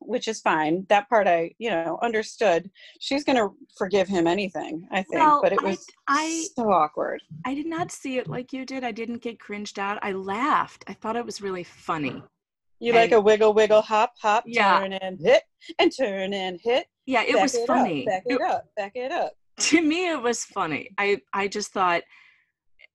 [0.00, 0.86] which is fine.
[0.88, 2.70] That part I, you know, understood.
[3.00, 5.14] She's going to forgive him anything, I think.
[5.22, 7.22] Well, but it I- was I- so awkward.
[7.44, 8.84] I did not see it like you did.
[8.84, 9.98] I didn't get cringed out.
[10.02, 10.84] I laughed.
[10.86, 12.22] I thought it was really funny.
[12.80, 14.80] You like a wiggle, wiggle, hop, hop, Yeah.
[14.80, 15.42] turn and hit,
[15.78, 16.86] and turn and hit.
[17.06, 18.00] Yeah, it back was it funny.
[18.02, 19.32] Up, back It- it up, back it up.
[19.58, 22.02] to me it was funny i i just thought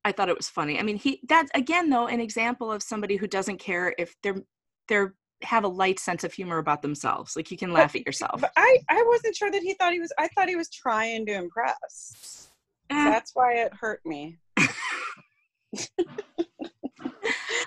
[0.05, 3.15] i thought it was funny i mean he that's again though an example of somebody
[3.15, 4.43] who doesn't care if they're
[4.87, 8.39] they're have a light sense of humor about themselves like you can laugh at yourself
[8.41, 10.13] But I, I wasn't sure that he thought he was.
[10.19, 12.49] I thought he was trying to impress.
[12.91, 14.37] Eh, That's why it hurt me.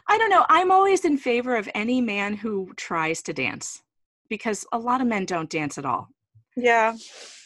[0.08, 3.82] i don't know i'm always in favor of any man who tries to dance
[4.28, 6.08] because a lot of men don't dance at all
[6.56, 6.94] Yeah.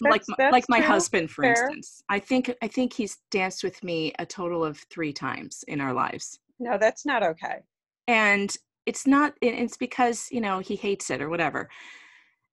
[0.01, 0.87] like That's- my, that's like my true.
[0.87, 1.53] husband for Fair.
[1.53, 5.81] instance i think i think he's danced with me a total of three times in
[5.81, 7.63] our lives No, that's not okay.
[8.07, 8.55] and
[8.87, 11.69] it's not it's because you know he hates it or whatever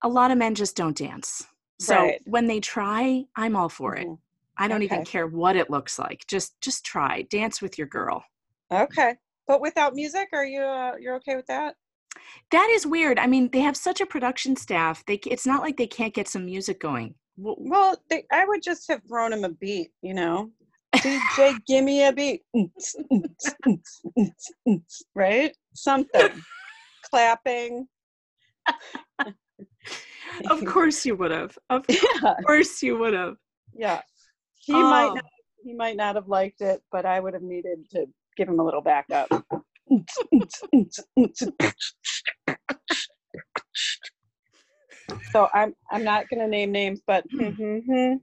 [0.04, 1.48] a lot of men just don't dance
[1.80, 2.22] so Right.
[2.26, 4.18] when they try i'm all for it Mhm.
[4.58, 8.24] i don't even care what it looks like just just try dance with your girl
[8.72, 9.16] Okay.
[9.48, 11.76] But without music, are you uh, you're okay with that?
[12.52, 15.76] that is weird i mean they have such a production staff they it's not like
[15.76, 19.50] they can't get some music going Well, they, I would just have thrown him a
[19.50, 20.50] beat, you know.
[20.96, 22.42] DJ, give me a beat.
[25.16, 25.52] right?
[25.74, 26.30] Something.
[27.12, 27.88] Clapping.
[30.50, 32.34] of course you would have of Yeah.
[32.46, 33.36] course you would have
[33.74, 34.02] Yeah.
[34.58, 35.16] He might Oh.
[35.16, 35.26] not
[35.66, 38.06] he might not have liked it, but I would have needed to
[38.36, 39.30] give him a little backup.
[45.32, 48.16] so I'm I'm not gonna name names, but mm-hmm.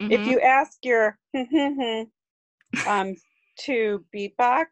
[0.00, 1.18] if you ask your
[2.86, 3.14] um
[3.60, 4.66] to beatbox,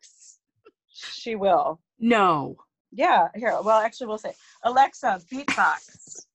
[0.89, 1.81] she will.
[1.99, 2.57] no
[2.93, 3.57] Yeah, here.
[3.63, 6.27] Well, actually, we'll say Alexa beatbox.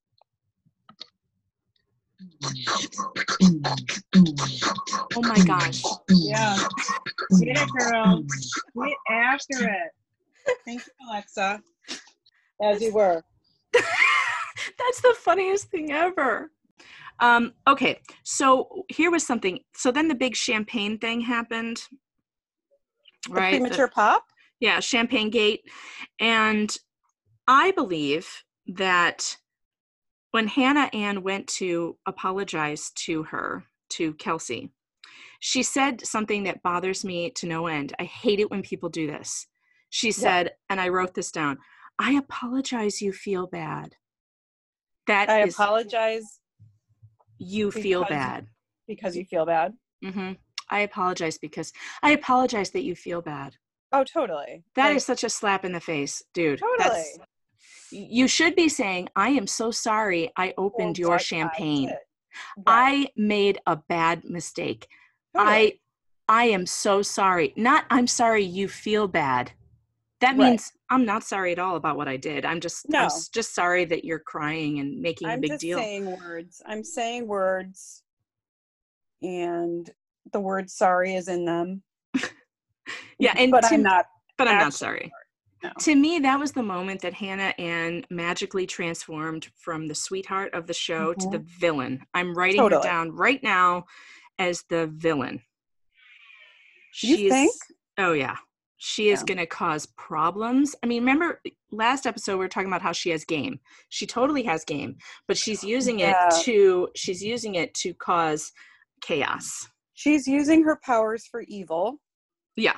[5.15, 5.81] oh my gosh
[7.41, 8.23] get it, girl.
[8.23, 10.55] Get after it.
[10.65, 11.61] Thank you, Alexa.
[12.61, 13.21] As you were.
[13.73, 16.51] That's the funniest thing ever.
[17.19, 19.59] Um, okay, so here was something.
[19.75, 21.81] So then the big champagne thing happened,
[23.27, 23.51] The right?
[23.51, 24.23] The- premature pop.
[24.59, 25.61] yeah, Champagne Gate.
[26.19, 26.75] And
[27.47, 28.27] I believe
[28.67, 29.37] that
[30.31, 34.71] when Hannah Ann went to apologize to her, to Kelsey,
[35.39, 37.93] she said something that bothers me to no end.
[37.99, 39.47] I hate it when people do this.
[39.89, 41.57] She said, and I wrote this down
[41.97, 43.95] I apologize, you feel bad.
[45.07, 46.39] That I is- apologize
[47.37, 48.47] you feel because- bad.
[48.87, 49.73] because you feel bad.
[50.03, 50.33] hmm
[50.71, 51.73] I apologize because
[52.03, 53.55] I apologize that you feel bad.
[53.91, 54.63] Oh, totally.
[54.75, 56.59] That is Like, such a slap in the face, dude.
[56.59, 56.77] Totally.
[56.89, 57.19] That's,
[57.91, 61.87] you should be saying, I am so sorry I opened well, your I champagne.
[61.87, 61.97] Right.
[62.67, 64.87] I made a bad mistake.
[65.35, 65.55] Totally.
[65.55, 65.73] I
[66.27, 67.53] I am so sorry.
[67.55, 69.51] Not I'm sorry you feel bad.
[70.21, 70.49] That Right.
[70.49, 72.45] means I'm not sorry at all about what I did.
[72.45, 75.77] I'm just I'm just sorry that you're crying and making a I'm big just deal.
[75.79, 76.61] saying words.
[76.65, 78.03] I'm saying words,
[79.21, 79.89] and
[80.33, 81.83] the word "sorry" is in them.
[83.19, 84.05] yeah, and but to, I'm not.
[84.37, 85.11] but I'm not sorry.
[85.63, 85.71] No.
[85.79, 90.67] To me, that was the moment that Hannah Ann magically transformed from the sweetheart of
[90.67, 92.01] the show to the villain.
[92.13, 92.81] I'm writing her Mm-hmm.
[92.81, 93.85] Down right now
[94.39, 95.41] as the villain.
[97.03, 97.53] You She's- think?
[97.97, 98.35] Oh yeah.
[98.81, 100.73] She is going to cause problems.
[100.81, 103.59] I mean, remember last episode we were talking about how she has game.
[103.89, 104.95] She totally has game,
[105.27, 106.29] but she's using Yeah.
[106.29, 108.53] it to she's using it to cause
[109.01, 109.67] chaos.
[109.95, 111.99] She's using her powers for evil.
[112.55, 112.77] Yeah.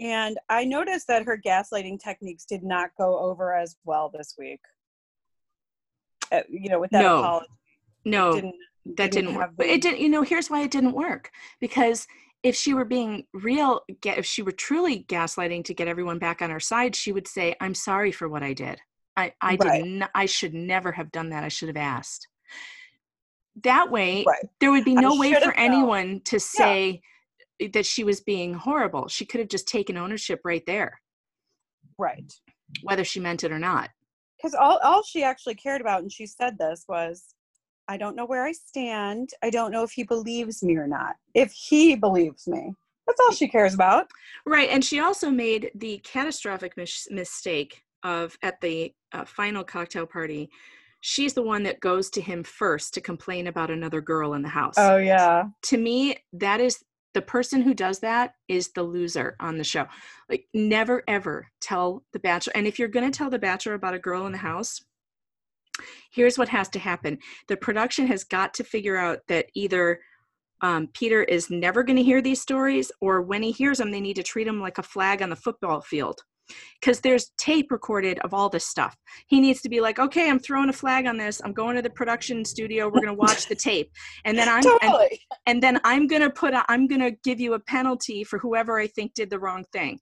[0.00, 4.60] And I noticed that her gaslighting techniques did not go over as well this week.
[6.30, 7.18] Uh, you know, with that No.
[7.20, 7.46] apology,
[8.04, 8.52] No.
[8.96, 9.50] That didn't work.
[9.56, 11.30] but it didn't you know here's why it didn't work.
[11.60, 12.06] Because
[12.42, 16.50] if she were being real if she were truly gaslighting to get everyone back on
[16.50, 18.80] her side she would say i'm sorry for what i did.
[19.16, 19.60] I i Right.
[19.60, 21.42] didn't i should never have done that.
[21.44, 22.28] I should have asked.
[23.62, 24.44] That way Right.
[24.60, 25.54] there would be no way for known.
[25.56, 27.00] anyone to say
[27.72, 29.08] that she was being horrible.
[29.08, 31.00] She could have just taken ownership right there.
[31.98, 32.30] Right.
[32.82, 33.88] whether she meant it or not.
[34.36, 37.34] Because all, all she actually cared about, and she said this, was
[37.88, 39.30] I don't know where I stand.
[39.42, 41.16] I don't know if he believes me or not.
[41.34, 42.74] If he believes me.
[43.06, 44.10] That's all she cares about.
[44.44, 50.06] Right, and she also made the catastrophic mis- mistake of at the uh, final cocktail
[50.06, 50.50] party.
[51.00, 54.48] She's the one that goes to him first to complain about another girl in the
[54.48, 54.74] house.
[54.76, 55.44] Oh, yeah.
[55.64, 59.86] To me, that is the person who does that is the loser on the show.
[60.28, 62.52] Like, never ever tell the bachelor.
[62.56, 64.82] And if you're going to tell the bachelor about a girl in the house,
[66.12, 70.00] here's what has to happen the production has got to figure out that either
[70.62, 74.00] um, Peter is never going to hear these stories, or when he hears them, they
[74.00, 76.20] need to treat him like a flag on the football field.
[76.80, 78.96] Because there's tape recorded of all this stuff.
[79.26, 81.42] He needs to be like, okay, I'm throwing a flag on this.
[81.44, 82.86] I'm going to the production studio.
[82.86, 83.90] We're going to watch the tape,
[84.24, 85.20] and then I'm and, totally.
[85.46, 88.38] and then I'm going to put a, I'm going to give you a penalty for
[88.38, 89.98] whoever I think did the wrong thing.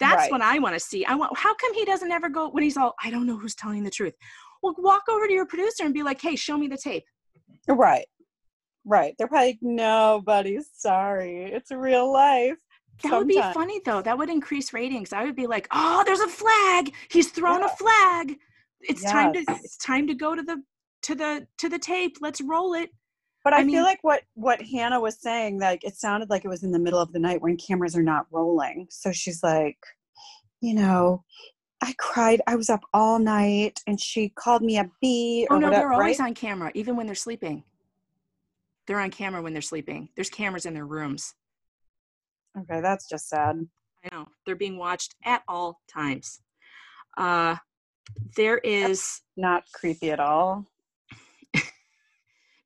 [0.00, 0.32] That's Right.
[0.32, 1.04] what I want to see.
[1.04, 1.36] I want.
[1.36, 3.90] How come he doesn't ever go when he's all, I don't know who's telling the
[3.90, 4.14] truth.
[4.62, 7.04] Well, walk over to your producer and be like, hey, show me the tape.
[7.68, 8.06] Right.
[8.84, 9.14] Right.
[9.18, 11.44] They're probably like, nobody's sorry.
[11.44, 12.58] It's real life.
[13.02, 14.02] That would be funny though.
[14.02, 15.12] That would increase ratings.
[15.14, 16.92] I would be like, "Oh, there's a flag.
[17.10, 17.66] He's thrown Yeah.
[17.66, 18.36] a flag.
[18.82, 20.62] It's time to it's time to go to the
[21.02, 22.16] to the to the tape.
[22.20, 22.90] Let's roll it."
[23.42, 26.44] But I, I mean- feel like what what Hannah was saying, like it sounded like
[26.44, 28.86] it was in the middle of the night when cameras are not rolling.
[28.90, 29.78] So she's like,
[30.60, 31.24] you know,
[31.82, 32.42] I cried.
[32.46, 35.88] I was up all night, and she called me a bee or Oh no, whatever.
[35.88, 36.28] they're always right?
[36.28, 37.64] on camera, even when they're sleeping.
[38.86, 40.08] They're on camera when they're sleeping.
[40.14, 41.34] There's cameras in their rooms.
[42.58, 43.66] Okay, that's just sad.
[44.04, 46.40] I know they're being watched at all times.
[47.16, 47.56] Uh,
[48.36, 50.66] there is Not creepy at all.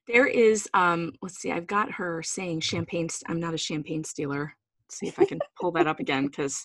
[0.08, 1.12] there is um.
[1.22, 1.52] Let's see.
[1.52, 3.08] I've got her saying champagne.
[3.08, 4.54] st- I'm not a champagne stealer.
[4.86, 6.64] Let's see if I can pull that up again because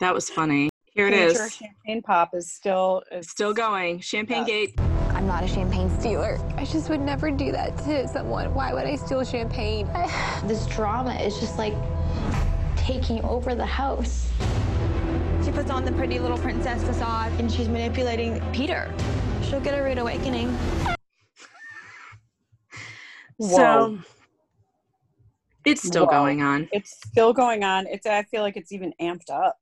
[0.00, 0.68] that was funny.
[0.94, 1.54] Here it Future is.
[1.54, 4.00] Champagne pop is still is Still going.
[4.00, 4.46] Champagne Yes.
[4.46, 4.80] Gate.
[5.14, 6.38] I'm not a champagne stealer.
[6.56, 8.52] I just would never do that to someone.
[8.54, 9.88] Why would I steal champagne?
[9.94, 11.74] I, This drama is just like
[12.76, 14.30] taking over the house.
[15.44, 18.92] She puts on the pretty little princess facade and she's manipulating Peter.
[19.42, 20.56] She'll get a rude awakening.
[23.40, 23.98] So
[25.64, 26.12] it's still Whoa.
[26.12, 26.68] going on.
[26.70, 27.88] it's still going on.
[27.88, 29.56] It's I feel like it's even amped up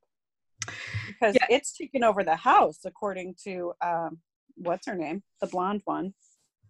[1.21, 1.47] because Yeah.
[1.57, 4.19] it's taken over the house, according to um,
[4.57, 6.15] what's her name, the blonde one.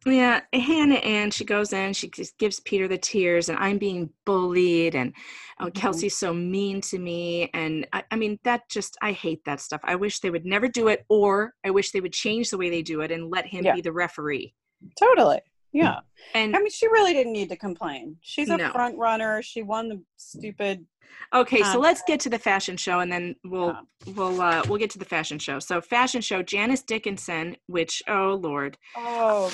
[0.07, 4.09] Yeah, Hannah Ann, she goes in, she just gives Peter the tears, and I'm being
[4.25, 5.13] bullied, and
[5.61, 5.75] oh, Mhm.
[5.75, 7.51] Kelsey's so mean to me.
[7.53, 9.83] And I, I mean, that just, I hate that stuff.
[9.85, 12.71] I wish they would never do it, or I wish they would change the way
[12.71, 13.75] they do it and let him Yeah.
[13.75, 14.55] be the referee.
[14.99, 15.41] Totally.
[15.73, 16.01] Yeah.
[16.35, 18.17] And I mean, she really didn't need to complain.
[18.23, 18.71] She's a No.
[18.73, 19.43] front runner.
[19.43, 20.87] She won the stupid
[21.33, 23.77] Okay, so Um, let's get to the fashion show, and then we'll
[24.15, 25.59] we'll uh, we'll get to the fashion show.
[25.59, 29.53] So, fashion show, Janice Dickinson, which oh lord, Oh,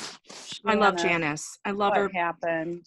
[0.64, 1.58] I love Janice.
[1.64, 2.10] I love What her.
[2.14, 2.86] happened?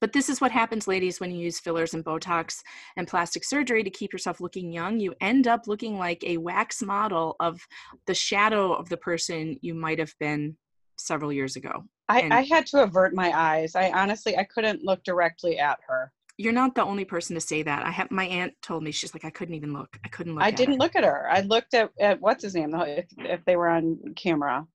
[0.00, 2.56] But this is what happens, ladies, when you use fillers and Botox
[2.96, 4.98] and plastic surgery to keep yourself looking young.
[5.00, 7.60] You end up looking like a wax model of
[8.06, 10.56] the shadow of the person you might have been
[10.98, 11.84] several years ago.
[12.08, 13.74] I, And- I had to avert my eyes.
[13.74, 16.12] I honestly I couldn't look directly at her.
[16.36, 17.86] You're not the only person to say that.
[17.86, 19.98] I have my aunt told me she's like I couldn't even look.
[20.04, 20.42] I couldn't look.
[20.42, 20.78] I didn't her.
[20.78, 21.28] look at her.
[21.30, 24.66] I looked at, at what's his name though, if, if they were on camera.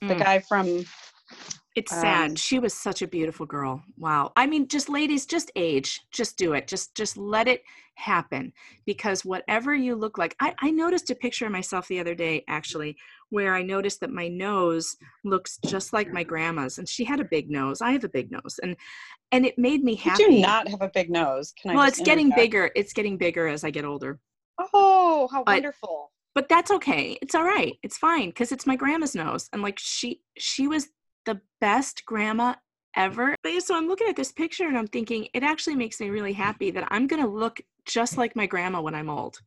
[0.00, 0.18] The Mm.
[0.18, 0.84] guy from
[1.74, 2.38] It's Um, sad.
[2.38, 3.82] She was such a beautiful girl.
[3.96, 4.32] Wow.
[4.36, 6.00] I mean, just ladies, just age.
[6.12, 6.68] Just do it.
[6.68, 7.62] Just just let it
[7.96, 8.52] happen.
[8.86, 12.44] Because whatever you look like, I, I noticed a picture of myself the other day,
[12.48, 12.96] actually,
[13.30, 16.78] where I noticed that my nose looks just like my grandma's.
[16.78, 17.80] And she had a big nose.
[17.80, 18.60] I have a big nose.
[18.62, 18.76] And
[19.32, 20.24] and it made me you happy.
[20.26, 21.52] do not have a big nose.
[21.60, 22.36] Can I well, it's getting interject?
[22.52, 22.70] bigger.
[22.76, 24.20] It's getting bigger as I get older.
[24.72, 26.12] Oh, how But- wonderful.
[26.36, 29.78] but that's okay it's all right it's fine because it's my grandma's nose and like
[29.78, 30.88] she she was
[31.26, 32.54] the best grandma
[32.96, 36.00] ever but yeah, so i'm looking at this picture and i'm thinking it actually makes
[36.00, 36.36] me really mm.
[36.36, 38.18] happy that i'm gonna look just mm.
[38.18, 39.38] like my grandma when i'm old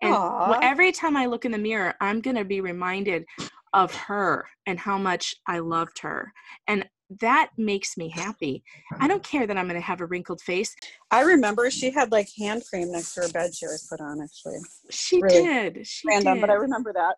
[0.00, 3.24] and wh- every time i look in the mirror i'm gonna be reminded
[3.72, 6.32] of her and how much i loved her
[6.68, 6.86] and
[7.20, 8.62] that makes me happy
[9.00, 10.74] i don't care that i'm gonna have a wrinkled face
[11.10, 14.22] I remember she had like hand cream next to her bed she always put on
[14.22, 14.60] actually.
[14.90, 16.40] she Really did she Random, did.
[16.40, 17.16] but I remember that.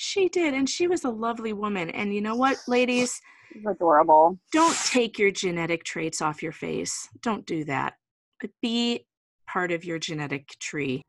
[0.00, 3.20] She did and she was a lovely woman and you know what ladies
[3.66, 4.38] adorable.
[4.52, 7.08] don't take your genetic traits off your face.
[7.20, 7.94] Don't do that.
[8.40, 9.06] But be
[9.48, 11.04] part of your genetic tree.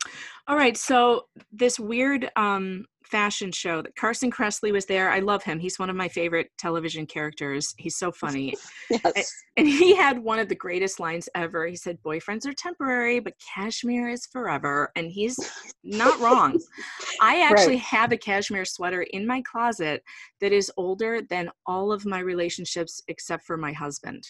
[0.47, 5.09] All right, so this weird um fashion show that Carson Kressley was there.
[5.09, 5.59] I love him.
[5.59, 7.73] He's one of my favorite television characters.
[7.77, 8.55] He's so funny.
[8.89, 9.31] Yes.
[9.57, 11.67] And he had one of the greatest lines ever.
[11.67, 14.91] He said, Boyfriends are temporary, but cashmere is forever.
[14.95, 15.37] And he's
[15.83, 16.59] not wrong.
[17.21, 17.79] I actually Right.
[17.83, 20.03] have a cashmere sweater in my closet
[20.41, 24.23] that is older than all of my relationships except for my husband.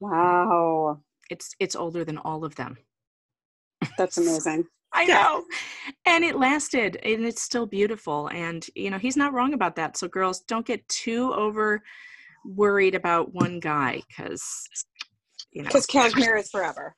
[0.00, 1.00] Wow.
[1.30, 2.78] It's it's older than all of them.
[3.98, 4.66] That's amazing.
[4.92, 5.14] I Yeah.
[5.14, 5.44] know.
[6.06, 8.28] And it lasted and it's still beautiful.
[8.28, 9.96] And you know, he's not wrong about that.
[9.96, 11.82] So girls, don't get too over
[12.44, 14.42] worried about one guy because
[15.52, 16.94] you know Because cashmere is forever.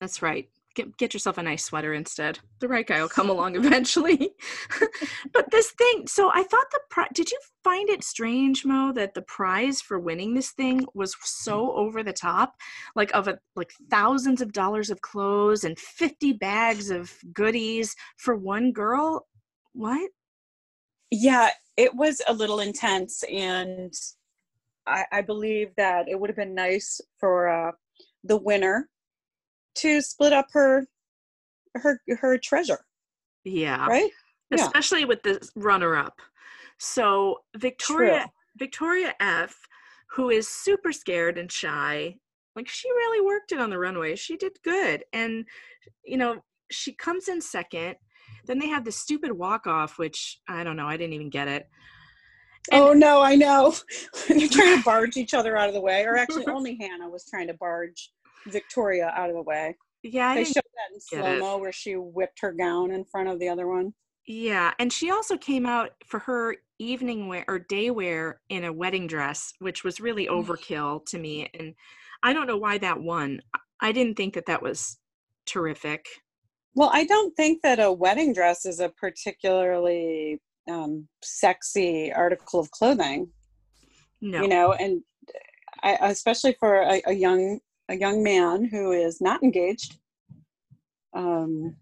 [0.00, 0.48] That's right.
[0.74, 2.38] Get, get yourself a nice sweater instead.
[2.60, 4.30] The right guy will come along eventually.
[5.32, 9.14] but this thing, so I thought the pri- did you find it strange, Mo, that
[9.14, 12.54] the prize for winning this thing was so over the top,
[12.94, 18.36] like of a like thousands of dollars of clothes and fifty bags of goodies for
[18.36, 19.26] one girl?
[19.72, 20.10] What?
[21.10, 23.92] Yeah, it was a little intense, and
[24.86, 27.72] I, I believe that it would have been nice for uh,
[28.24, 28.88] the winner
[29.78, 30.86] to split up her
[31.74, 32.80] her her treasure,
[33.44, 33.86] Yeah.
[33.86, 34.10] right?
[34.50, 34.64] Yeah.
[34.64, 36.20] especially with the runner up.
[36.78, 38.26] So Victoria True.
[38.58, 39.54] Victoria F,
[40.10, 42.16] who is super scared and shy,
[42.56, 44.16] like she really worked it on the runway.
[44.16, 45.44] She did good, and
[46.04, 47.96] you know she comes in second.
[48.46, 50.86] Then they have the stupid walk off, which I don't know.
[50.88, 51.68] I didn't even get it.
[52.72, 53.74] And- oh no, I know.
[54.28, 57.24] They're trying to barge each other out of the way, or actually, only Hannah was
[57.28, 58.10] trying to barge
[58.46, 59.76] Victoria out of the way.
[60.02, 63.28] Yeah, I they showed that in slow mo where she whipped her gown in front
[63.28, 63.94] of the other one.
[64.26, 68.72] Yeah, and she also came out for her evening wear or day wear in a
[68.72, 71.50] wedding dress, which was really overkill to me.
[71.58, 71.74] And
[72.22, 73.40] I don't know why that won.
[73.80, 74.98] I- didn't think that that was
[75.46, 76.06] terrific.
[76.74, 82.70] Well, I don't think that a wedding dress is a particularly um, sexy article of
[82.70, 83.30] clothing.
[84.20, 85.02] No, You know, and
[85.82, 89.98] I, especially for a, a young a young man who is not engaged,
[91.14, 91.76] um,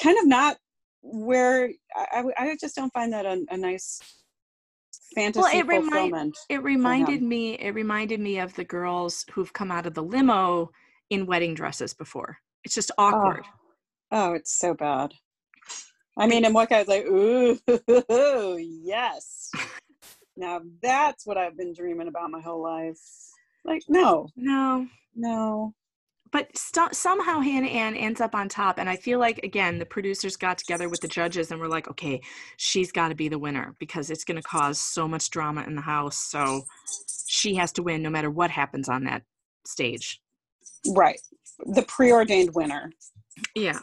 [0.00, 0.56] kind of not
[1.02, 4.00] where I, I I just don't find that a, a nice
[5.14, 6.38] fantasy it remind- fulfillment.
[6.48, 7.54] it reminded me.
[7.54, 10.70] It reminded me of the girls who've come out of the limo
[11.10, 12.38] in wedding dresses before.
[12.64, 13.44] It's just awkward.
[14.10, 15.12] Oh, it's so bad.
[16.18, 17.58] I mean, and what guy's like, ooh,
[18.58, 19.50] yes.
[20.40, 23.00] Now that's what I've been dreaming about my whole life.
[23.64, 25.74] Like, no, No, no.
[26.32, 29.86] but st- somehow Hannah Ann ends up on top, and I feel like again the
[29.86, 32.20] producers got together with the judges and were like, okay,
[32.56, 35.74] she's got to be the winner because it's going to cause so much drama in
[35.74, 36.62] the house, so
[37.26, 39.22] she has to win no matter what happens on that
[39.66, 40.20] stage.
[40.88, 41.20] Right.
[41.74, 42.90] The preordained winner.
[43.54, 43.80] Yeah.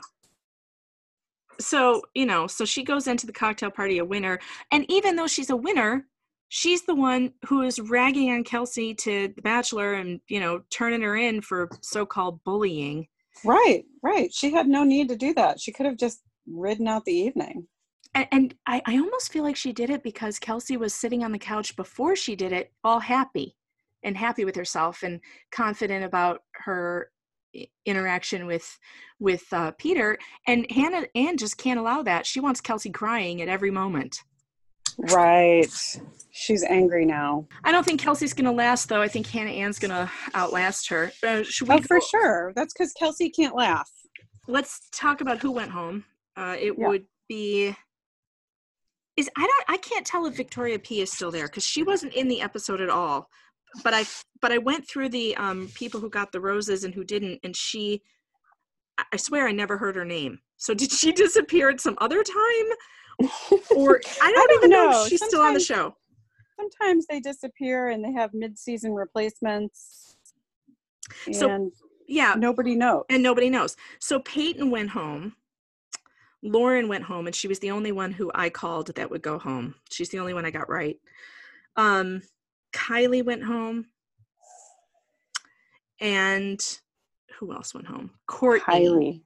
[1.59, 4.39] So you know, so she goes into the cocktail party a winner,
[4.71, 6.07] and even though she's a winner,
[6.49, 11.01] she's the one who is ragging on Kelsey to the Bachelor and you know turning
[11.01, 13.07] her in for so-called bullying.
[13.43, 14.33] Right, right.
[14.33, 15.59] She had no need to do that.
[15.59, 17.67] She could have just ridden out the evening.
[18.13, 21.31] And, and I, I almost feel like she did it because Kelsey was sitting on
[21.31, 23.57] the couch before she did it, all happy
[24.03, 25.19] and happy with herself and
[25.51, 27.09] confident about her
[27.85, 28.77] interaction with
[29.19, 30.17] with uh, Peter.
[30.47, 32.25] And Hannah Ann just can't allow that.
[32.25, 34.17] She wants Kelsey crying at every moment.
[34.97, 35.67] Right.
[36.31, 37.47] She's angry now.
[37.63, 39.01] I don't think Kelsey's going to last, though.
[39.01, 41.11] I think Hannah Ann's going to outlast her.
[41.25, 42.53] Uh, should we Oh, for sure.
[42.55, 43.89] That's because Kelsey can't laugh.
[44.47, 46.03] let's talk about who went home.
[46.37, 46.87] Uh, it Yeah.
[46.87, 47.75] would be
[49.17, 52.13] is I don't I can't tell if Victoria P is still there because she wasn't
[52.13, 53.29] in the episode at all.
[53.83, 54.05] But I
[54.41, 57.55] but I went through the um, people who got the roses and who didn't, and
[57.55, 58.01] she
[59.11, 60.39] I swear I never heard her name.
[60.57, 62.67] So did she disappear at some other time,
[63.75, 65.05] or I don't, don't even know, know.
[65.07, 65.95] she's still on the show.
[66.57, 70.17] Sometimes they disappear and they have mid-season replacements.
[71.31, 71.71] So-
[72.07, 73.03] Yeah, nobody knows.
[73.09, 73.75] and nobody knows.
[73.99, 75.35] So Peyton went home.
[76.43, 79.39] Lauren went home, and she was the only one who I called that would go
[79.39, 79.73] home.
[79.89, 80.97] She's the only one I got right.
[81.75, 82.21] Um,
[82.71, 83.87] Kylie went home,
[85.99, 86.59] and
[87.39, 88.11] who else went home?
[88.27, 88.61] Courtney.
[88.63, 89.21] Kylie.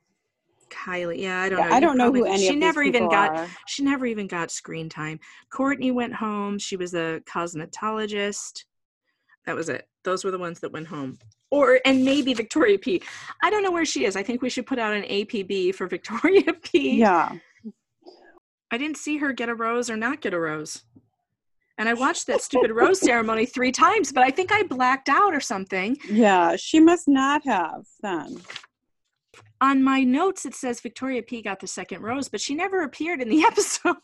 [0.69, 1.19] Kylie.
[1.19, 1.75] Yeah, I don't Yeah, know.
[1.75, 3.35] I don't know who any She of these never even got.
[3.37, 3.47] are.
[3.67, 5.19] She never even got screen time.
[5.51, 6.57] Courtney went home.
[6.59, 8.63] She was a cosmetologist.
[9.45, 9.87] That was it.
[10.03, 11.17] Those were the ones that went home.
[11.51, 13.01] Or and maybe Victoria P.
[13.41, 14.15] I don't know where she is.
[14.15, 16.97] I think we should put out an APB for Victoria P.
[16.99, 17.31] Yeah.
[18.71, 20.83] I didn't see her get a rose or not get a rose.
[21.79, 25.33] And I watched that stupid rose ceremony three times, but I think I blacked out
[25.33, 25.97] or something.
[26.09, 26.55] Yeah.
[26.57, 28.37] She must not have then.
[29.61, 33.21] On my notes, it says Victoria P got the second rose, but she never appeared
[33.21, 33.95] in the episode.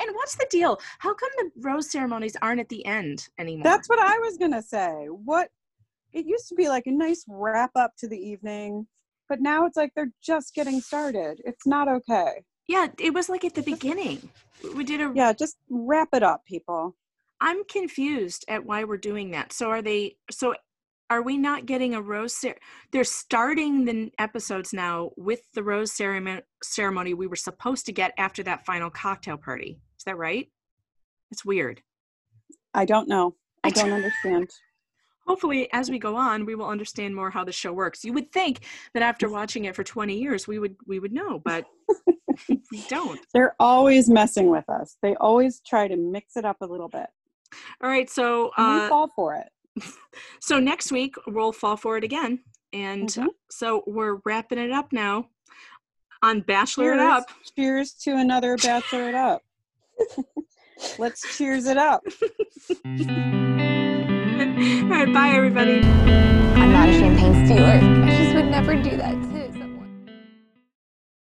[0.00, 0.78] And what's the deal?
[1.00, 3.64] How come the rose ceremonies aren't at the end anymore?
[3.64, 5.06] That's what I was gonna say.
[5.10, 5.48] What
[6.12, 8.86] it used to be like a nice wrap up to the evening,
[9.28, 11.42] but now it's like they're just getting started.
[11.44, 12.42] It's not okay.
[12.68, 14.30] yeah, it was like at the beginning.
[14.74, 15.12] We did a.
[15.14, 16.96] Yeah, just wrap it up, people.
[17.40, 19.52] I'm confused at why we're doing that.
[19.52, 20.16] So are they?
[20.30, 20.54] So
[21.08, 22.34] are we not getting a rose?
[22.34, 22.58] Cer-
[22.92, 26.42] They're starting the episodes now with the rose ceremony.
[26.62, 29.78] Ceremony we were supposed to get after that final cocktail party.
[29.98, 30.48] Is that right?
[31.30, 31.82] It's weird.
[32.74, 33.36] I don't know.
[33.62, 34.50] I don't understand.
[35.26, 38.04] Hopefully, as we go on, we will understand more how the show works.
[38.04, 38.60] You would think
[38.94, 41.66] that after watching it for 20 years, we would we would know, but
[42.48, 43.18] we don't.
[43.34, 44.96] They're always messing with us.
[45.02, 47.06] They always try to mix it up a little bit.
[47.82, 49.48] All right, so And we uh, fall for it.
[50.40, 52.40] so next week we'll fall for it again,
[52.72, 53.28] and Mhm.
[53.50, 55.28] so we're wrapping it up now
[56.22, 57.24] on Bachelor It Up.
[57.56, 59.42] Cheers to another Bachelor It Up.
[60.98, 62.02] Let's cheers it up.
[62.84, 62.92] All
[64.92, 65.80] right, bye everybody.
[65.80, 67.80] I'm not a champagne stealer.
[68.04, 69.14] I just would never do that